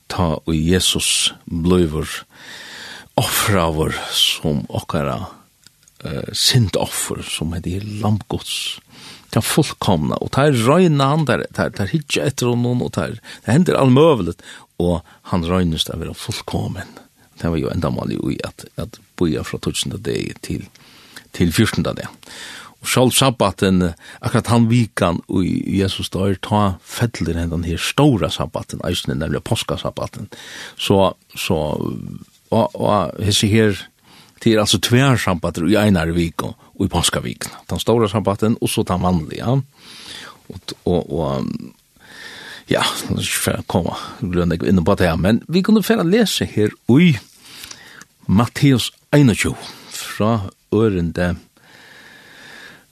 [0.07, 2.07] ta og Jesus blöver
[3.17, 5.17] offra vår som okkara
[6.05, 8.77] uh, sint offer, som er det lampgods.
[9.27, 12.93] Det er fullkomna, og det er røyna han der, det er hitje etter noen, og
[12.95, 14.33] det, er, det hender och
[14.79, 16.87] og han røynes det er fullkommen.
[17.41, 20.67] Det var jo enda mal i at, at boja fra tusen dag til
[21.37, 21.85] til 14.
[21.85, 22.07] dag.
[22.77, 23.81] Og sjálf sabbaten,
[24.21, 30.29] akkurat han vikan og Jesus dør, ta fettler den her stora sabbaten, eisne, nemlig påskasabbaten.
[30.77, 31.57] Så, så,
[32.51, 33.79] og, og hese her,
[34.43, 37.57] det er altså tver sabbater i einar vik og, og i påskaviken.
[37.71, 39.41] Den stora sabbaten, og så den vanlige.
[39.41, 39.57] Ja.
[40.47, 41.47] Og, og, og
[42.69, 46.45] ja, nå skal jeg komme, grunn jeg på det her, men vi kunne fære lese
[46.45, 47.15] her i
[48.27, 49.55] Matteus 21,
[49.87, 50.31] fra
[50.75, 51.35] ørende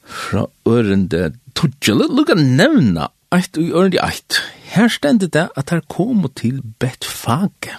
[0.05, 4.39] fra ørende tudjele, lukka nevna eit og ørende eit.
[4.75, 7.75] Her stendet det at her kom til Betfage.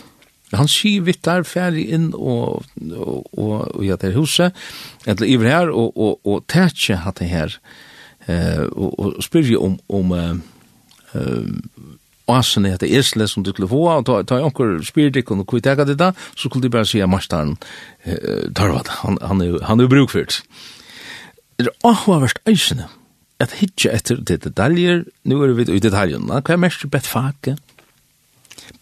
[0.55, 4.55] Han sier vitt der ferdig inn og, og, og, og i dette huset,
[5.07, 7.57] eller iver her, og, og, og tætje hatt det her,
[8.31, 10.37] eh, og, og spyrir om, om eh,
[11.19, 11.59] um,
[12.27, 15.69] Asen åsene heter Esle som du skulle få, og ta, ta anker spiritik og kvitt
[15.71, 17.55] ega det da, så skulle du bare si at Marstaren
[18.03, 20.41] eh, tarvat, han, han, er, han er brukfyrt.
[21.57, 22.89] Det er avhåverst eisene,
[23.39, 27.55] at hitje etter det detaljer, nu er vi i detaljene, hva er mest bett fake?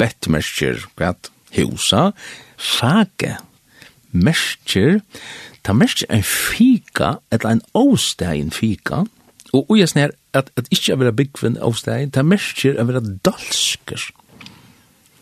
[0.00, 2.08] Bett mersker, hva er husa,
[2.56, 3.36] fake,
[4.16, 5.02] mersker,
[5.66, 9.04] ta mersker en fika, eller en åstegin fika,
[9.52, 13.02] og ugesner at, at ikke er vera byggvinn av ta det er merker er vera
[13.02, 14.08] dalsker.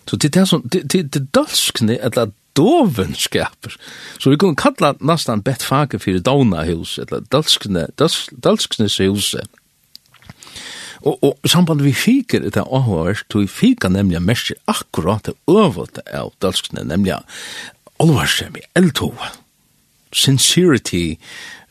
[0.08, 3.76] Så det er sånn, det, det, det dalskne, eller dovenskaper.
[4.18, 9.48] Så vi kunne kalla nastan bett fake fyrir Daunahus, eller Dalskne, dalskne Dalsknes huset.
[11.02, 16.30] Og, og samband vi fiker etter avhåverst, tog fika nemlig mest akkurat det øvete av
[16.42, 17.16] Dalskne, nemlig
[18.02, 19.32] alvarsem i eldhova.
[20.12, 21.16] Sincerity,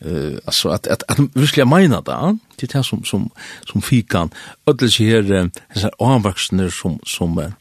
[0.02, 3.30] eh alltså att att att verkligen mena det till det som som
[3.72, 4.30] som fikan.
[4.66, 7.54] Ödles här så avvuxna som som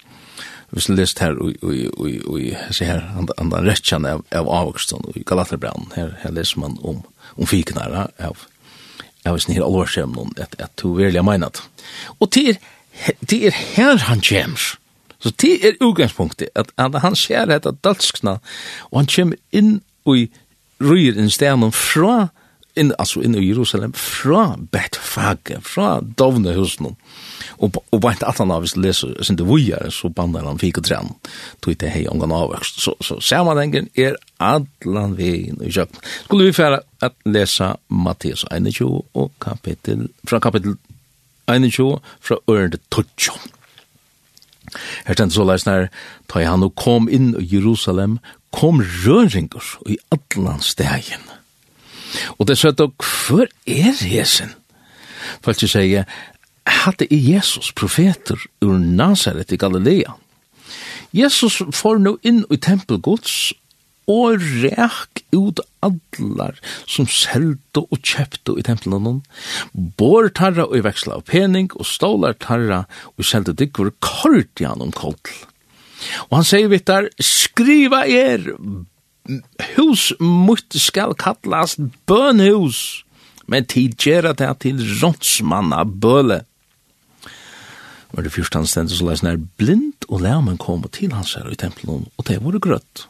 [0.71, 2.41] vi skulle läst här och och och och
[2.75, 3.75] så här andra andra
[4.13, 8.37] av av avvuxna i Galaterbrand här här läser man om om fiknar av
[9.25, 11.63] av sin här allvarsämn att att du verkligen menat
[12.19, 12.57] och till
[13.21, 14.77] det är här han James
[15.19, 18.41] så det är utgångspunktet att han ser detta dalskna
[18.79, 19.81] och han kommer in
[20.17, 20.29] i
[20.81, 22.31] ryr en stenen fra,
[22.79, 26.95] in, altså inn i Jerusalem, fra Betfage, fra Dovne husen.
[27.61, 30.81] Og, og bare at han av hvis leser sin det vujer, så bandar han fikk
[30.81, 31.13] og tren,
[31.61, 32.81] tog det hei omgang avvøkst.
[32.81, 36.01] Så, så ser man den er adlan veien i kjøkken.
[36.25, 40.79] Skulle vi fære at lesa Matteus 21 og kapitel, fra kapitel
[41.51, 43.09] 21 fra ørende 12.
[45.07, 45.89] Her stendt så leis nær,
[46.31, 48.19] da han kom inn i Jerusalem,
[48.55, 51.23] kom røringer i allan stegin.
[52.39, 54.55] Og det søtta, hver er hesen?
[55.45, 56.09] Falsi sier,
[56.67, 60.17] hadde i Jesus profeter ur Nazaret i Galilea.
[61.17, 63.53] Jesus får nå inn i tempelgods
[64.11, 66.59] og rek ut allar
[66.91, 69.21] som selte og kjøpte i tempelen
[69.73, 72.85] Bår tarra og i veksla av pening og stålar tarra
[73.17, 75.35] og selte dikkur kordian om kodl.
[76.29, 78.45] Og han sier vittar, skriva er,
[79.77, 83.05] hus mutt skal kallast bønhus,
[83.51, 86.43] men tid gjerra det til rådsmanna bøle.
[88.11, 91.51] Var det fyrst han stendet så leis nær blind, og lærmen kom til hans her
[91.51, 93.07] i tempelen, og det var grøtt.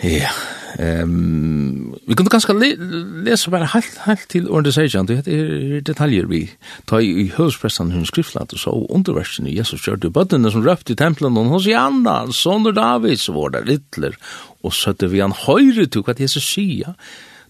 [0.00, 0.30] Ja,
[0.78, 5.06] ehm vi kunde ganska läsa bara helt helt till organisation.
[5.06, 6.50] Det är detaljer vi
[6.84, 11.36] tar i huspressan hon skriftlat och så underversen Jesus körde bötten som röpt i templen
[11.36, 14.16] och hos Janna, soner Davids var där littler
[14.62, 16.94] och sötte vi han höjre till att Jesus säger.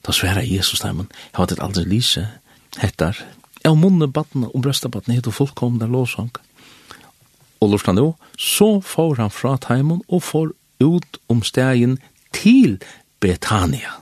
[0.00, 2.28] Då svära Jesus där men jag har det aldrig lise
[2.78, 3.24] hettar.
[3.62, 6.30] Jag munnen batten och brösta batten heter fullkomna lovsång.
[7.64, 11.98] Og lortan så får han fra teimen og får ut om stegen
[12.34, 12.78] til
[13.22, 13.94] Betania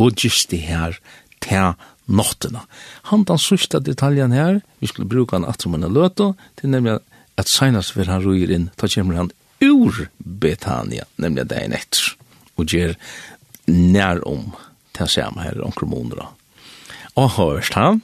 [0.00, 0.98] og gisti her
[1.44, 1.74] til
[2.06, 2.64] nottena.
[3.10, 6.72] Han den sørste detaljen her, vi skulle bruke han at som han er løte, til
[6.72, 6.98] nemlig
[7.40, 9.32] at senast vil han ruger inn, da kommer han
[9.64, 12.14] ur Betania, nemlig dagen etter,
[12.58, 12.94] og gjør
[13.66, 14.52] nær om
[14.94, 16.34] til samme her omkring måneder.
[17.16, 18.02] Og hørst han.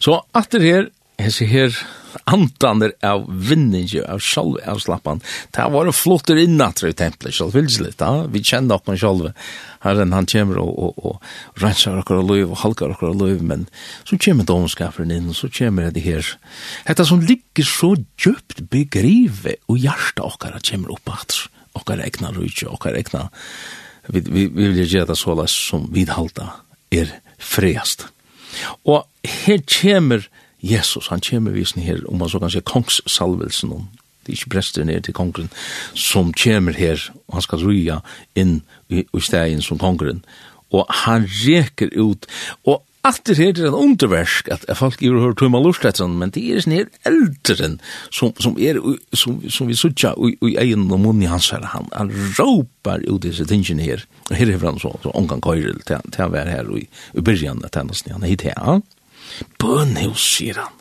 [0.00, 1.74] Så at det her, hese her,
[2.24, 5.22] antander av vinninge, av sjalve, av slappan.
[5.50, 8.26] Det var flottur innatra i templet, sjálf vilsligt, da.
[8.30, 9.50] vi kjenne okkur sjálf.
[9.84, 13.42] Herren, han kommer og, og, og rensar okkur av løyv og halkar okkur av løyv,
[13.44, 13.66] men
[14.08, 16.34] så kommer domskaperen inn, og så kommer det her.
[16.88, 21.40] Hetta som ligger så djupt begrive, og hjarta okkar kommer opp at
[21.74, 23.28] okkar egna rujtje, okkar egna
[24.06, 26.50] vi, vi, vi vil gjøre det så som vidhalta
[26.92, 27.10] er
[27.40, 28.06] freast.
[28.86, 30.26] Og her kommer
[30.64, 33.88] Jesus, han kommer visen her, om man så kan si kongssalvelsen om,
[34.24, 35.50] det er ikke prester ned til kongren,
[35.94, 38.00] som kommer her, og han skal røya
[38.34, 40.24] inn i, i stegen som kongren,
[40.72, 42.26] og han reker ut,
[42.64, 46.30] og Allt det här är en underversk att, att folk gör hör tumma lusträtsen, men
[46.30, 47.78] det är sån här äldre
[48.10, 48.80] som, som, är,
[49.12, 51.60] som, som vi suttar i, egen och mun i hans här.
[51.62, 54.04] Han, han råpar ut dessa tingen här.
[54.30, 57.20] Och här är han så, så omgang køyrel till, till han var här i, i
[57.20, 57.90] början av.
[58.10, 58.80] Han är hit här.
[59.60, 60.80] Bønhus, sier han.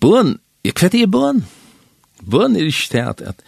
[0.00, 1.44] Bøn, ja, kvet er bøn.
[2.20, 3.42] Bøn er ikke det at, at,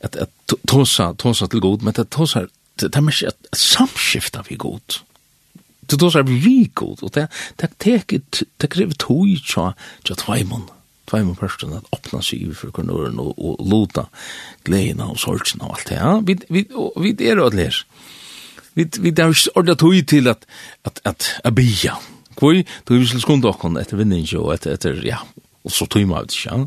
[0.00, 2.46] at, at tåsa, tåsa til god, men det tåsa,
[2.80, 5.02] det er mest at samskifta vi god.
[5.90, 7.28] Det tåsa vi god, og det,
[7.60, 9.72] det, det, det krever tog tja,
[10.04, 10.70] tja tveimund
[11.12, 14.06] tveimur personen at opna seg i for kornuren og, og lota
[14.66, 16.14] gledina og sorgina og alt det, ja.
[16.28, 17.82] Vi, vi, og, vi er jo alle her.
[18.78, 20.46] Vi, vi er jo ordentlig tog til at,
[20.88, 21.98] at, at, at bia,
[22.38, 25.20] Kvoi, du vil skunda okkon etter vinningi og etter, etter, ja,
[25.62, 26.58] og så tøyma av ja.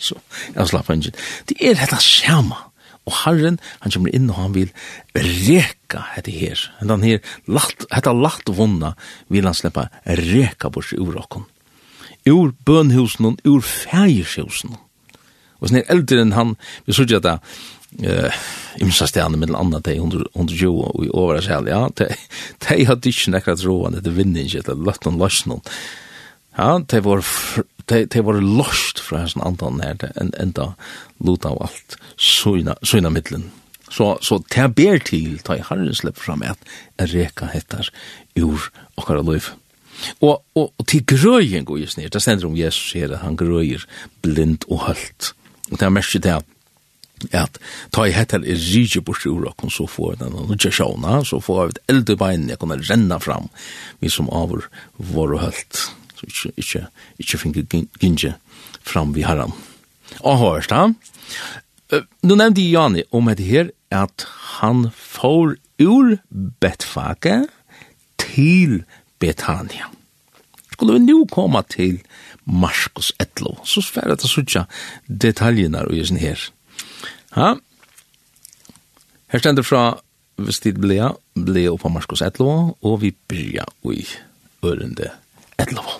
[0.00, 0.18] Så,
[0.52, 1.04] jeg slapp han.
[1.48, 2.58] Det er dette skjama,
[3.04, 4.70] Og Herren, han kommer inn og han vil
[5.14, 6.60] reka dette her.
[6.80, 8.94] han her, latt, dette latt vunna
[9.28, 11.44] vil han sleppa reka bort ur okkon.
[12.24, 14.78] Ur bønhusen, ur fægirhusen.
[15.60, 16.56] Og sånn er eldre enn han,
[16.88, 17.44] vi sier at
[18.02, 18.32] eh
[18.76, 22.16] imsa stjärnor mellan andra det under under jo och i över sig ja det
[22.58, 25.60] det har ditch näkrat roande det vinner inte det lätt och loss någon
[26.56, 27.24] ja det var
[27.84, 30.74] det det var lost från hans andan här det en ända
[31.18, 33.50] luta av allt såna såna mitten
[33.90, 36.64] så så det ber till ta i herren släpp fram att
[36.96, 37.90] en reka heter
[38.34, 38.60] ur
[38.94, 39.40] och alla
[40.20, 43.36] Og, og, og til grøyen går just ned, det stender om Jesus sier at han
[43.38, 43.84] grøyer
[44.22, 45.34] blind og halt
[45.70, 46.44] Og det er märker det
[47.32, 47.58] at
[47.94, 51.60] ta i hettar er rige bort ur okken, så får den nudja sjåna, så får
[51.60, 53.50] vi et eldre bein, jeg kunne renna fram,
[54.00, 54.68] vi som avur
[54.98, 56.86] vår og hølt, så ikke, ikke,
[57.18, 57.66] ikke finne
[58.00, 58.34] gynge
[58.84, 59.54] fram vi herran.
[60.20, 60.88] Og hørst da,
[62.22, 64.26] nu nevnte Jani om et her, at
[64.58, 66.16] han får ur
[66.60, 67.44] Betfake
[68.18, 68.82] til
[69.18, 69.90] Betania.
[70.72, 72.00] Skulle vi nu komme til
[72.44, 74.64] Marskos Etlo, så sverre at jeg sutja
[75.08, 76.40] detaljerna og gjør sin her.
[77.34, 77.54] Ha?
[79.32, 79.84] Her stender fra
[80.38, 84.04] Vestid ble Blea på Marskos Etlova, og vi byrja i
[84.64, 85.10] ørende
[85.58, 85.98] Etlova.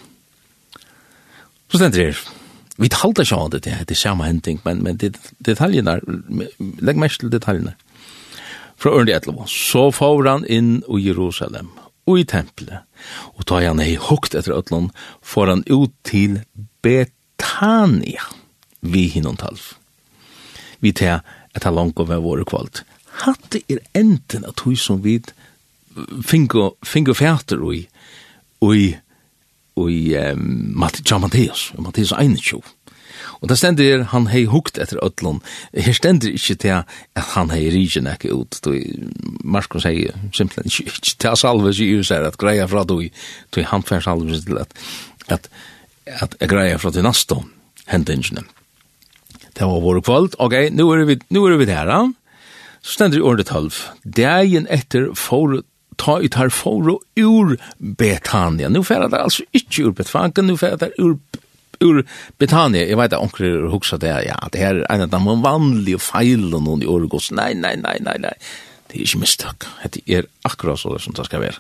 [1.71, 2.21] Så stender her,
[2.79, 5.15] vi talte ikke av det, det er samme hending, men, men det,
[5.47, 6.01] detaljene,
[6.83, 7.75] legg mest til detaljene.
[8.79, 11.71] Fra ørende Etlova, så får han inn i Jerusalem,
[12.11, 12.83] og i tempelet,
[13.35, 14.91] og tar han ei hukt etter Øtlån,
[15.23, 16.43] får han ut til
[16.85, 18.27] Betania,
[18.83, 19.73] vi hinnom talv
[20.85, 21.21] vi til
[21.55, 22.85] at langt over våre kvalt.
[23.25, 25.21] Hatt er enten at hun som vi
[26.27, 27.85] fingo fjerter ui,
[28.65, 28.95] ui,
[29.79, 32.63] ui, um, Mattias, Mattias Einitjo.
[33.41, 35.41] Og det stender han hei hukt etter ötlun.
[35.73, 38.59] Her stender ikkje til at han hei rigen ekki ut.
[39.45, 42.99] Marskos hei simpelthen ikkje til salve sier seg at greia fra du,
[43.55, 44.75] du han fær salve til at,
[45.29, 45.49] at,
[46.11, 47.45] at greia fra til nasto
[47.87, 48.43] hendingene.
[48.43, 48.64] Mm
[49.55, 50.35] Det var vår kvöld.
[50.39, 52.13] Okej, nu är vi nu är vi där.
[52.83, 53.71] Så ständer det ordet 12.
[54.03, 55.63] Dagen etter for
[55.97, 58.69] ta i tar for ur Betania.
[58.69, 61.19] Nu färdar det alltså ikke ur Betania, nu färdar det ur
[61.81, 62.07] ur
[62.39, 62.87] Betania.
[62.87, 64.25] Jag vet att onkel huxar det.
[64.25, 67.31] Ja, det här är en av de vanlige feilene i Orgos.
[67.31, 68.35] Nej, nej, nej, nej, nej.
[68.87, 69.57] Det är ikke misstag.
[69.91, 71.55] Det är akkurat så som det ska vara.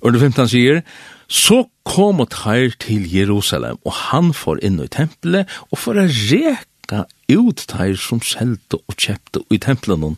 [0.00, 0.82] Under 15 sier,
[1.28, 6.06] så kom og tar til Jerusalem, og han får inn i tempelet, og for å
[6.10, 10.16] reka taka ut teir som selte og kjepte i templen.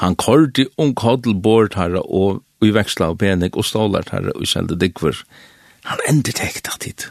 [0.00, 4.78] Han kordi om kodelbord herre og i veksla av benig og stålar herre og selte
[4.80, 5.20] dikver.
[5.84, 7.08] Han endi tekta tid.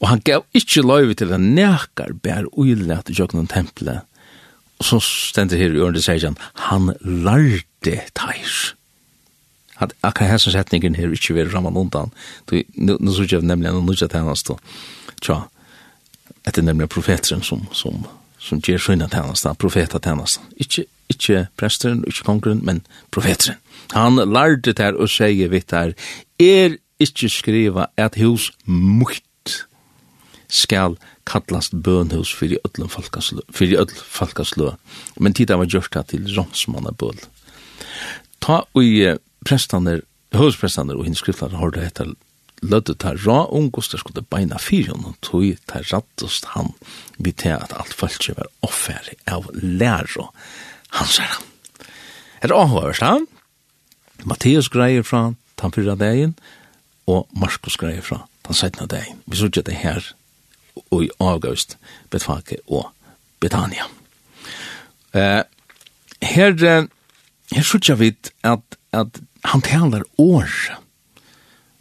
[0.00, 4.02] Og han gav ikkje løyve til han nekar bær uilat i jøgnen tempelet.
[4.80, 6.38] Og så stendur her i ørende sier han,
[6.70, 8.74] han lærte teir
[9.80, 12.12] at akkurat hessa setningen her ikkje vil ramma undan.
[12.76, 14.50] Nu så ikke nemlig en nødja tjenest.
[15.24, 15.46] Tja,
[16.44, 18.06] att det nämligen profeten som som
[18.38, 20.40] som ger sina tjeneste, profeta tjeneste.
[20.56, 22.80] Inte inte presteren, inte kongren, men
[23.10, 23.54] profeten.
[23.88, 25.94] Han lärde där och säger vidt där
[26.38, 29.66] er ikke skriva att hus mukt
[30.48, 34.74] skal kallast bønhus fyrir öllum falkaslø, fyrir öll falkaslø.
[35.16, 37.18] Men tida var gjørt det til ronsmannabøl.
[38.40, 40.00] Ta og prestaner,
[40.34, 42.12] høvesprestaner og hinskriftlar har det etter
[42.62, 46.72] lødde ta ra ungus der skulle beina fyren, og tog ta rattust han
[47.18, 50.30] vi til at alt følge var offer av lærer
[50.96, 51.42] hans herre.
[52.40, 53.26] Er avhøverst han,
[54.24, 56.34] Matteus greier fra den fyrra dagen,
[57.08, 58.88] og Markus greier fra den 17.
[58.88, 59.22] dagen.
[59.26, 60.04] Vi sier det her
[60.90, 61.76] og i august,
[62.10, 62.90] Betfake og
[63.40, 63.86] Betania.
[65.14, 65.42] Eh,
[66.22, 66.54] her,
[67.52, 68.12] her sier vi
[68.46, 70.78] at, at han taler året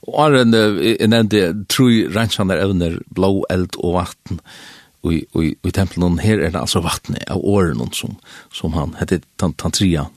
[0.09, 4.41] Og Åren jeg nevnte tru rensjander evner blå eld og vatten
[4.99, 8.17] og i, i tempelen her er det altså vattnet av åren som,
[8.51, 10.09] som han hette Tantria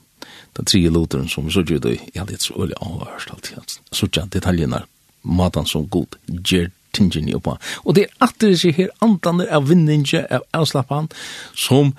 [0.53, 4.09] den tredje loteren som så gjør det i alle et så øyelig avhørst alltid, så
[4.11, 4.83] gjør detaljene
[5.23, 9.69] maten som god gjør tingene oppa og det er at det er her antene av
[9.69, 11.09] vinninge av avslappan
[11.55, 11.95] som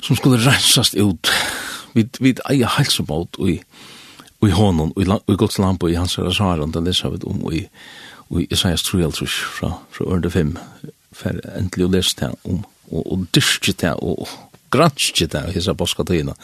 [0.00, 1.30] som skulle rensast ut
[1.94, 3.60] vid, vid eie halsebåt og i
[4.46, 7.64] i honom, i Guds lampo, i hans rasaran, det leser vi om i,
[8.38, 9.10] i Isaias 3,
[9.58, 10.54] fra, fra Ørde 5,
[11.18, 14.28] for endelig å lese det om, og, og dyrke det, og
[14.70, 16.36] granske det, og hese boska tøyene,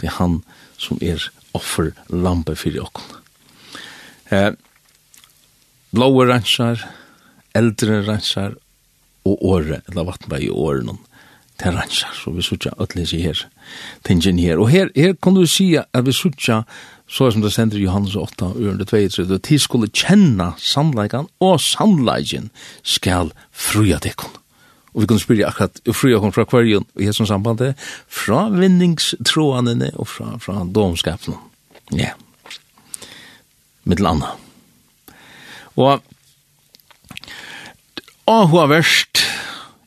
[0.00, 0.40] det er han
[0.80, 1.24] som er
[1.56, 3.18] offer lampe for jokken.
[4.32, 4.52] Eh,
[5.92, 6.86] blåe rensar,
[7.58, 8.54] eldre rensar,
[9.28, 10.98] og året, eller vattenberg i åren,
[11.60, 13.44] til rensar, så vi sutja ötlis i her,
[14.06, 16.62] tingen her, og her, her kan du si at vi sutja
[17.12, 21.26] så er som det sender i Johannes 8, ørende 2, at de skulle kjenne sannleikan,
[21.44, 22.48] og sannleiken
[22.82, 24.30] skal fruja dekken.
[24.92, 27.76] Og vi kunne spyrja akkurat fruja kom fra kvarjon i hessum sambandet,
[28.08, 31.36] fra vinningstroanene og fra, fra domskapen.
[31.96, 32.14] Ja.
[33.84, 34.32] Mittel anna.
[35.76, 36.00] Og
[38.28, 39.20] Ahua verst,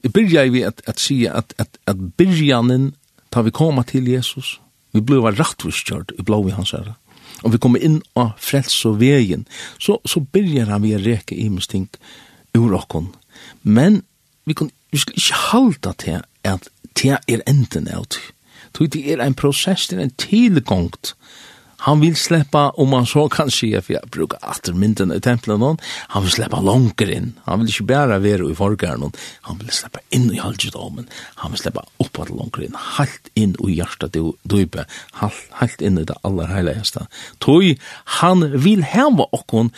[0.04, 2.92] jeg byrja vi at, at si at, at, at byrjanen,
[3.34, 4.60] ta vi koma til Jesus,
[4.94, 6.98] vi blei var rattvist kjørt, vi blei hans herre
[7.46, 9.46] og vi kommer inn av frels og veien,
[9.78, 11.88] så, så byrjar han vi å reke i ting
[12.58, 13.12] ur okkon.
[13.62, 14.02] Men
[14.46, 18.24] vi, kan, vi skal ikke halda til at det er enden av det.
[18.76, 21.14] Det er en prosess, det er en tilgångt
[21.86, 25.60] Han vil släppa, om man så kan säga, för jag brukar alltid mynden i templen
[25.60, 25.78] någon,
[26.08, 27.34] han vill släppa långt in.
[27.44, 29.12] Han vill inte bara vara i folkaren.
[29.42, 31.08] Han vill släppa in i halvdagen.
[31.36, 32.74] Han vill släppa upp att långt in.
[32.76, 34.86] Halt in i hjärtat och döpe.
[35.12, 37.08] Halt, halt in i det allra heligaste.
[37.38, 39.70] Tog han vill häva okkon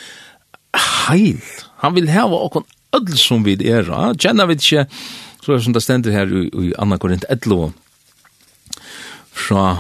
[1.08, 1.42] heil.
[1.76, 4.88] Han vill häva okkon öll som vid ja Känner vi inte
[5.46, 7.72] så som det ständer här i, i Anna Korint 11
[9.32, 9.78] fra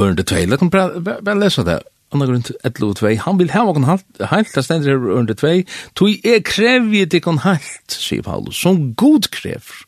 [0.00, 1.80] Ørende 2, la kan bare lese det.
[2.10, 5.36] Anna grunn til 11 og 2, han vil hava kon heilt, det stender her ørende
[5.38, 5.50] 2,
[5.98, 9.84] tog er krevjet kon heilt, sier Paulus, som god krever.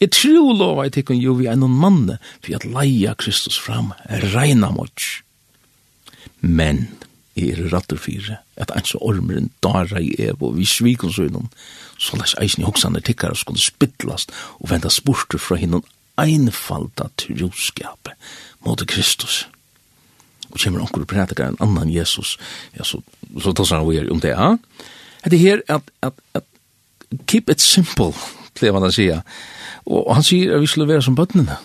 [0.00, 3.90] Jeg tror lova at ikon jo vi er noen manne, for at leia Kristus fram,
[4.36, 5.08] reina mot.
[6.40, 6.86] Men,
[7.36, 11.50] er rattur fire, at ein så ormeren dara i ev og vi svikon så innan,
[11.98, 15.84] så les eisen i hoksane tikkar skulle spittlast og venda spurter fra hinnan
[16.16, 18.16] einfalda trjoskapet
[18.66, 19.46] mot Kristus.
[20.50, 22.36] Og kommer onkur og prætikar en annan Jesus.
[22.78, 23.00] Ja, så,
[23.42, 24.56] så tar han vi om det, ja.
[25.30, 26.42] Det her at, at, at
[27.26, 28.12] keep it simple,
[28.54, 29.08] pleier man å si.
[29.86, 31.56] Og han sier at vi skulle være som bøttene.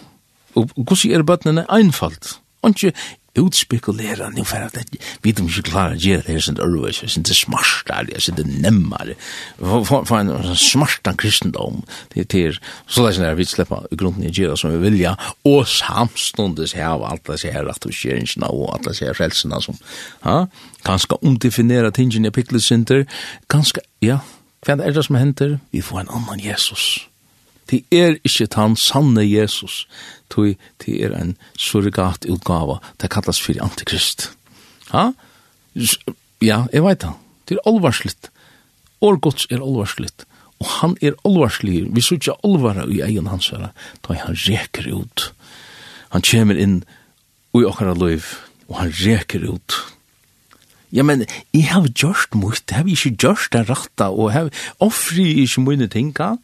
[0.55, 2.39] Og hvordan er bøttene einfalt?
[2.67, 2.93] Ikke
[3.33, 4.77] utspekulera nu för att
[5.21, 8.43] vi de ju klara ge det är sånt örvis är inte smart där är inte
[8.43, 9.13] nemmare
[10.05, 11.81] för en smart kristendom.
[12.13, 15.17] Det är så där när vi släppa grunden i ge som vi vilja.
[15.41, 19.13] Och samstundes här av allt det här att vi sker inte och allt det här
[19.13, 19.77] frälsarna som
[20.21, 20.47] ja
[20.83, 23.05] ganska omdefinierat tingen i pickelcenter
[23.47, 24.19] ganska ja
[24.61, 25.59] Hva er det som händer.
[25.71, 27.07] Vi får en annan Jesus.
[27.71, 29.87] Det er ikke han sanne Jesus
[30.31, 30.55] tui
[30.87, 34.31] er en surrogat utgava, det kallas fyrir antikrist.
[34.91, 35.11] Ha?
[36.41, 37.13] Ja, jeg veit det.
[37.47, 38.31] Det er olvarslitt.
[39.01, 39.19] År
[39.49, 40.25] er olvarslitt.
[40.61, 43.71] Og han er alvarslig Vi sier ikke olvara i egen hans herre,
[44.05, 45.31] da han reker ut.
[46.13, 46.83] Han kommer inn
[47.57, 48.27] i okkara liv,
[48.69, 49.79] og han reker ut.
[50.91, 51.25] Ja, men
[51.55, 54.49] jeg har gjort mot, jeg har ikke gjort det rette, og jeg har
[54.83, 56.35] offri ikke mine ting, ja?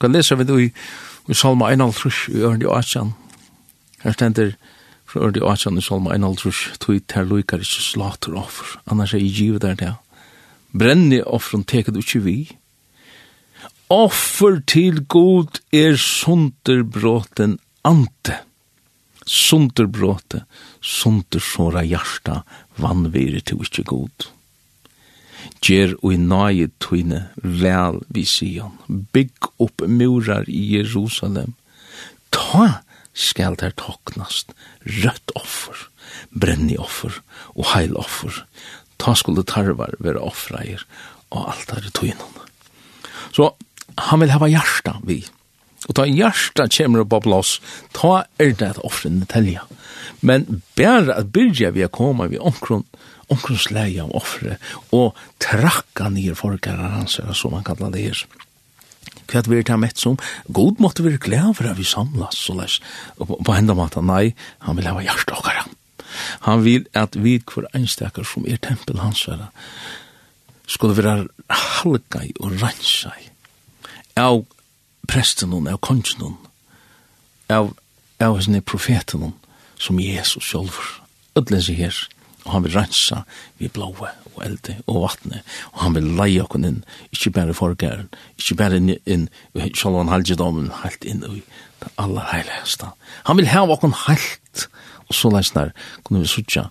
[0.00, 0.70] Kan lese vi det i
[1.28, 3.12] i Salma 1,5 i Ørndi Aachan.
[4.04, 4.54] Her stender
[5.06, 9.32] fra Ørndi Aachan i Salma 1,5 tog ter loikar ikkje slater offer, annars er i
[9.34, 9.94] givet der det.
[10.72, 12.36] Brenni offren teket ikkje vi.
[13.90, 18.38] Offer til god er sunderbråten ante.
[19.26, 20.44] Sunderbråte,
[20.80, 22.40] sundersåra hjarta,
[22.78, 24.30] vannvire til ikkje god.
[25.60, 28.78] Gjer og i nage tøyne vel vi Sion.
[28.88, 31.54] Bygg opp murar i Jerusalem.
[32.32, 32.80] Ta
[33.12, 34.54] skal der toknast
[34.86, 35.76] rødt offer,
[36.30, 37.20] brenni offer
[37.54, 38.44] og heil offer.
[39.00, 40.84] Ta skulle tarvar være offreier
[41.30, 42.30] og alt er tøyne.
[43.32, 43.52] Så
[43.98, 45.20] han vil hava hjarta vi.
[45.88, 47.58] Og ta hjarta kjemur på blås,
[47.96, 49.64] ta er det at offrene telja.
[50.20, 52.84] Men bæra at byrja vi a koma vi omkron,
[53.30, 54.58] omkring av offre,
[54.92, 58.22] og trakka nye folkere hans, som man kallar det her.
[59.30, 60.18] Hva er det mett som?
[60.48, 62.80] God måtte vi glede for at vi samlas, så leis.
[63.18, 64.34] Og på enda måte, nei,
[64.66, 65.66] han vil ha hjertet okkara.
[66.46, 69.52] Han vil at vi kvar einstakar som er tempel hans vera,
[70.66, 73.30] skulle være halgai og rensai
[74.18, 74.42] av
[75.10, 76.36] presten og av kongen
[77.50, 77.72] av
[78.20, 79.32] av henne profeten
[79.80, 81.00] som Jesus sjálfur,
[81.36, 81.96] ödlen sig her,
[82.50, 83.22] og han vil rensa
[83.60, 86.80] vi blåa og elde og vatne, og han vil leie okken inn,
[87.14, 88.08] ikkje bare forgæren,
[88.40, 89.28] ikkje bare inn, inn
[89.78, 91.44] sjalvan halgjedomen, helt inn i
[91.80, 92.90] det aller heiligste.
[93.28, 94.66] Han vil heve okken helt,
[95.06, 95.70] og så leis der,
[96.02, 96.66] kunne vi sutja,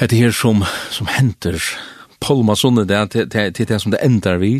[0.00, 1.62] hette her som, som henter,
[2.24, 4.56] Polma Sunne, det er det som det endar vi,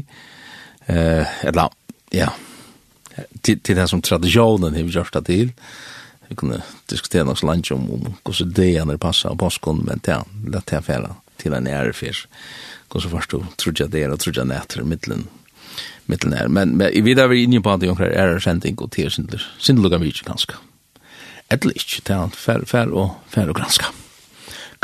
[0.86, 1.74] eh, eller,
[2.14, 2.30] ja,
[3.42, 5.52] til det som tradisjonen har gjort det til,
[6.28, 6.60] vi kunne
[6.90, 10.68] diskutera noe langt om, om hvordan det ideene passer av påskånd, men det er lett
[10.70, 12.26] til å fære til en ære fyr.
[12.90, 15.26] hvordan først du trodde jeg det er og trodde jeg nætter i middelen
[16.06, 16.48] middelen er.
[16.48, 19.42] Men, men vi er inne på at det er ære sending og til sindler.
[19.58, 20.54] Sindler kan vi ganske.
[21.50, 23.90] Eller ikke, til han fær, fær og fær og granske.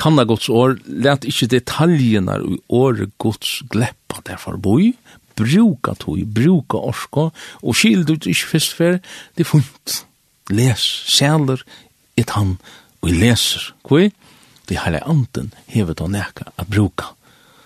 [0.01, 4.95] Kanna Guds år, let ikke detaljene i året Guds gleppa derfor boi,
[5.37, 7.29] bruka tog, bruka orska,
[7.63, 9.01] og skild ut ikke fyrst før,
[9.37, 10.01] det er funnet
[10.53, 11.63] les, sæler,
[12.17, 12.59] et han,
[13.01, 13.73] og jeg leser.
[13.87, 14.11] Hvor?
[14.69, 17.11] Det hele anden hever å neka at bruka.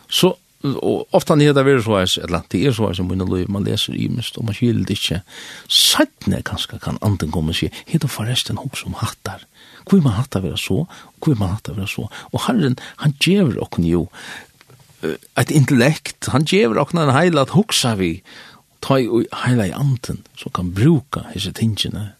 [0.09, 0.32] Så,
[0.64, 3.45] og ofta nye det er så er, eller det er så er om minne løy,
[3.53, 5.20] man leser i mest, og man kyler det ikke.
[5.68, 9.45] Sættene kanskje kan anden komme og si, hei forresten hos som hattar.
[9.85, 10.87] Hvor man hattar vera så,
[11.20, 12.09] hvor man hattar vera så.
[12.32, 14.07] Og herren, han gjever okken jo,
[15.05, 18.22] et intellekt, han gjever okken en heil at hoksa vi,
[18.80, 19.09] ta i
[19.45, 22.14] heila i anden, som kan bruka hese tingene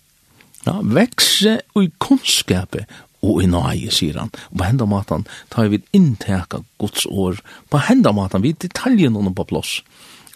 [0.65, 2.89] Ja, vekse og i kunnskapet
[3.25, 4.33] og i nøye, sier han.
[4.53, 7.41] Og på henda matan tar vi innteka Guds år.
[7.73, 9.79] På henda matan vi detaljen noen på plås.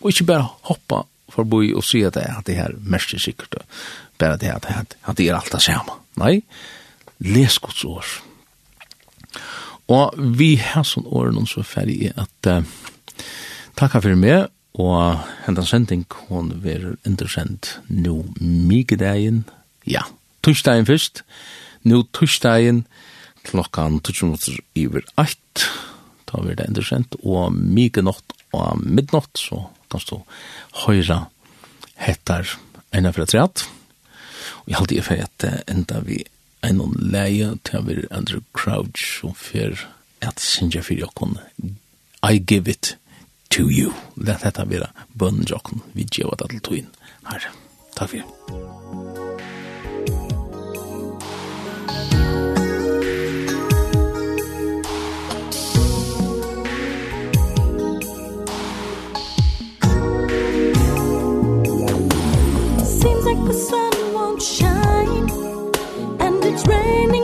[0.01, 3.23] Og ikke bare hoppa forbi og si at det er at det her mest er
[3.23, 3.61] sikkert.
[4.19, 5.99] Bare det at, at, at det er alt det samme.
[6.21, 6.41] Nei,
[7.25, 8.07] les Guds år.
[9.89, 12.61] Og vi har sånn åren så ferdig at uh,
[13.79, 14.49] takk for meg,
[14.79, 19.43] og hendan sending, hun vil undersendt nå mye dagen,
[19.89, 20.05] ja,
[20.49, 21.23] torsdagen først.
[21.85, 22.87] Nå torsdagen
[23.45, 25.69] klokkan 12 iver 8.
[26.29, 30.19] Da blir det endersendt, og mye natt og midnatt, så kan du
[30.85, 31.27] høyre
[32.01, 32.49] hettar
[32.93, 33.65] enn fra treat.
[34.65, 36.23] Og jeg halte i for at enda vi
[36.65, 39.87] enn noen leie til vi Andrew Crouch som fyr
[40.25, 41.39] at sinja fyrir jokken
[42.27, 42.97] I give it
[43.51, 43.93] to you.
[44.17, 46.91] Let hetta vera bønnen jokken vi djeva det til togin.
[47.29, 47.55] Herre,
[47.95, 49.08] takk fyrir.
[66.89, 67.18] When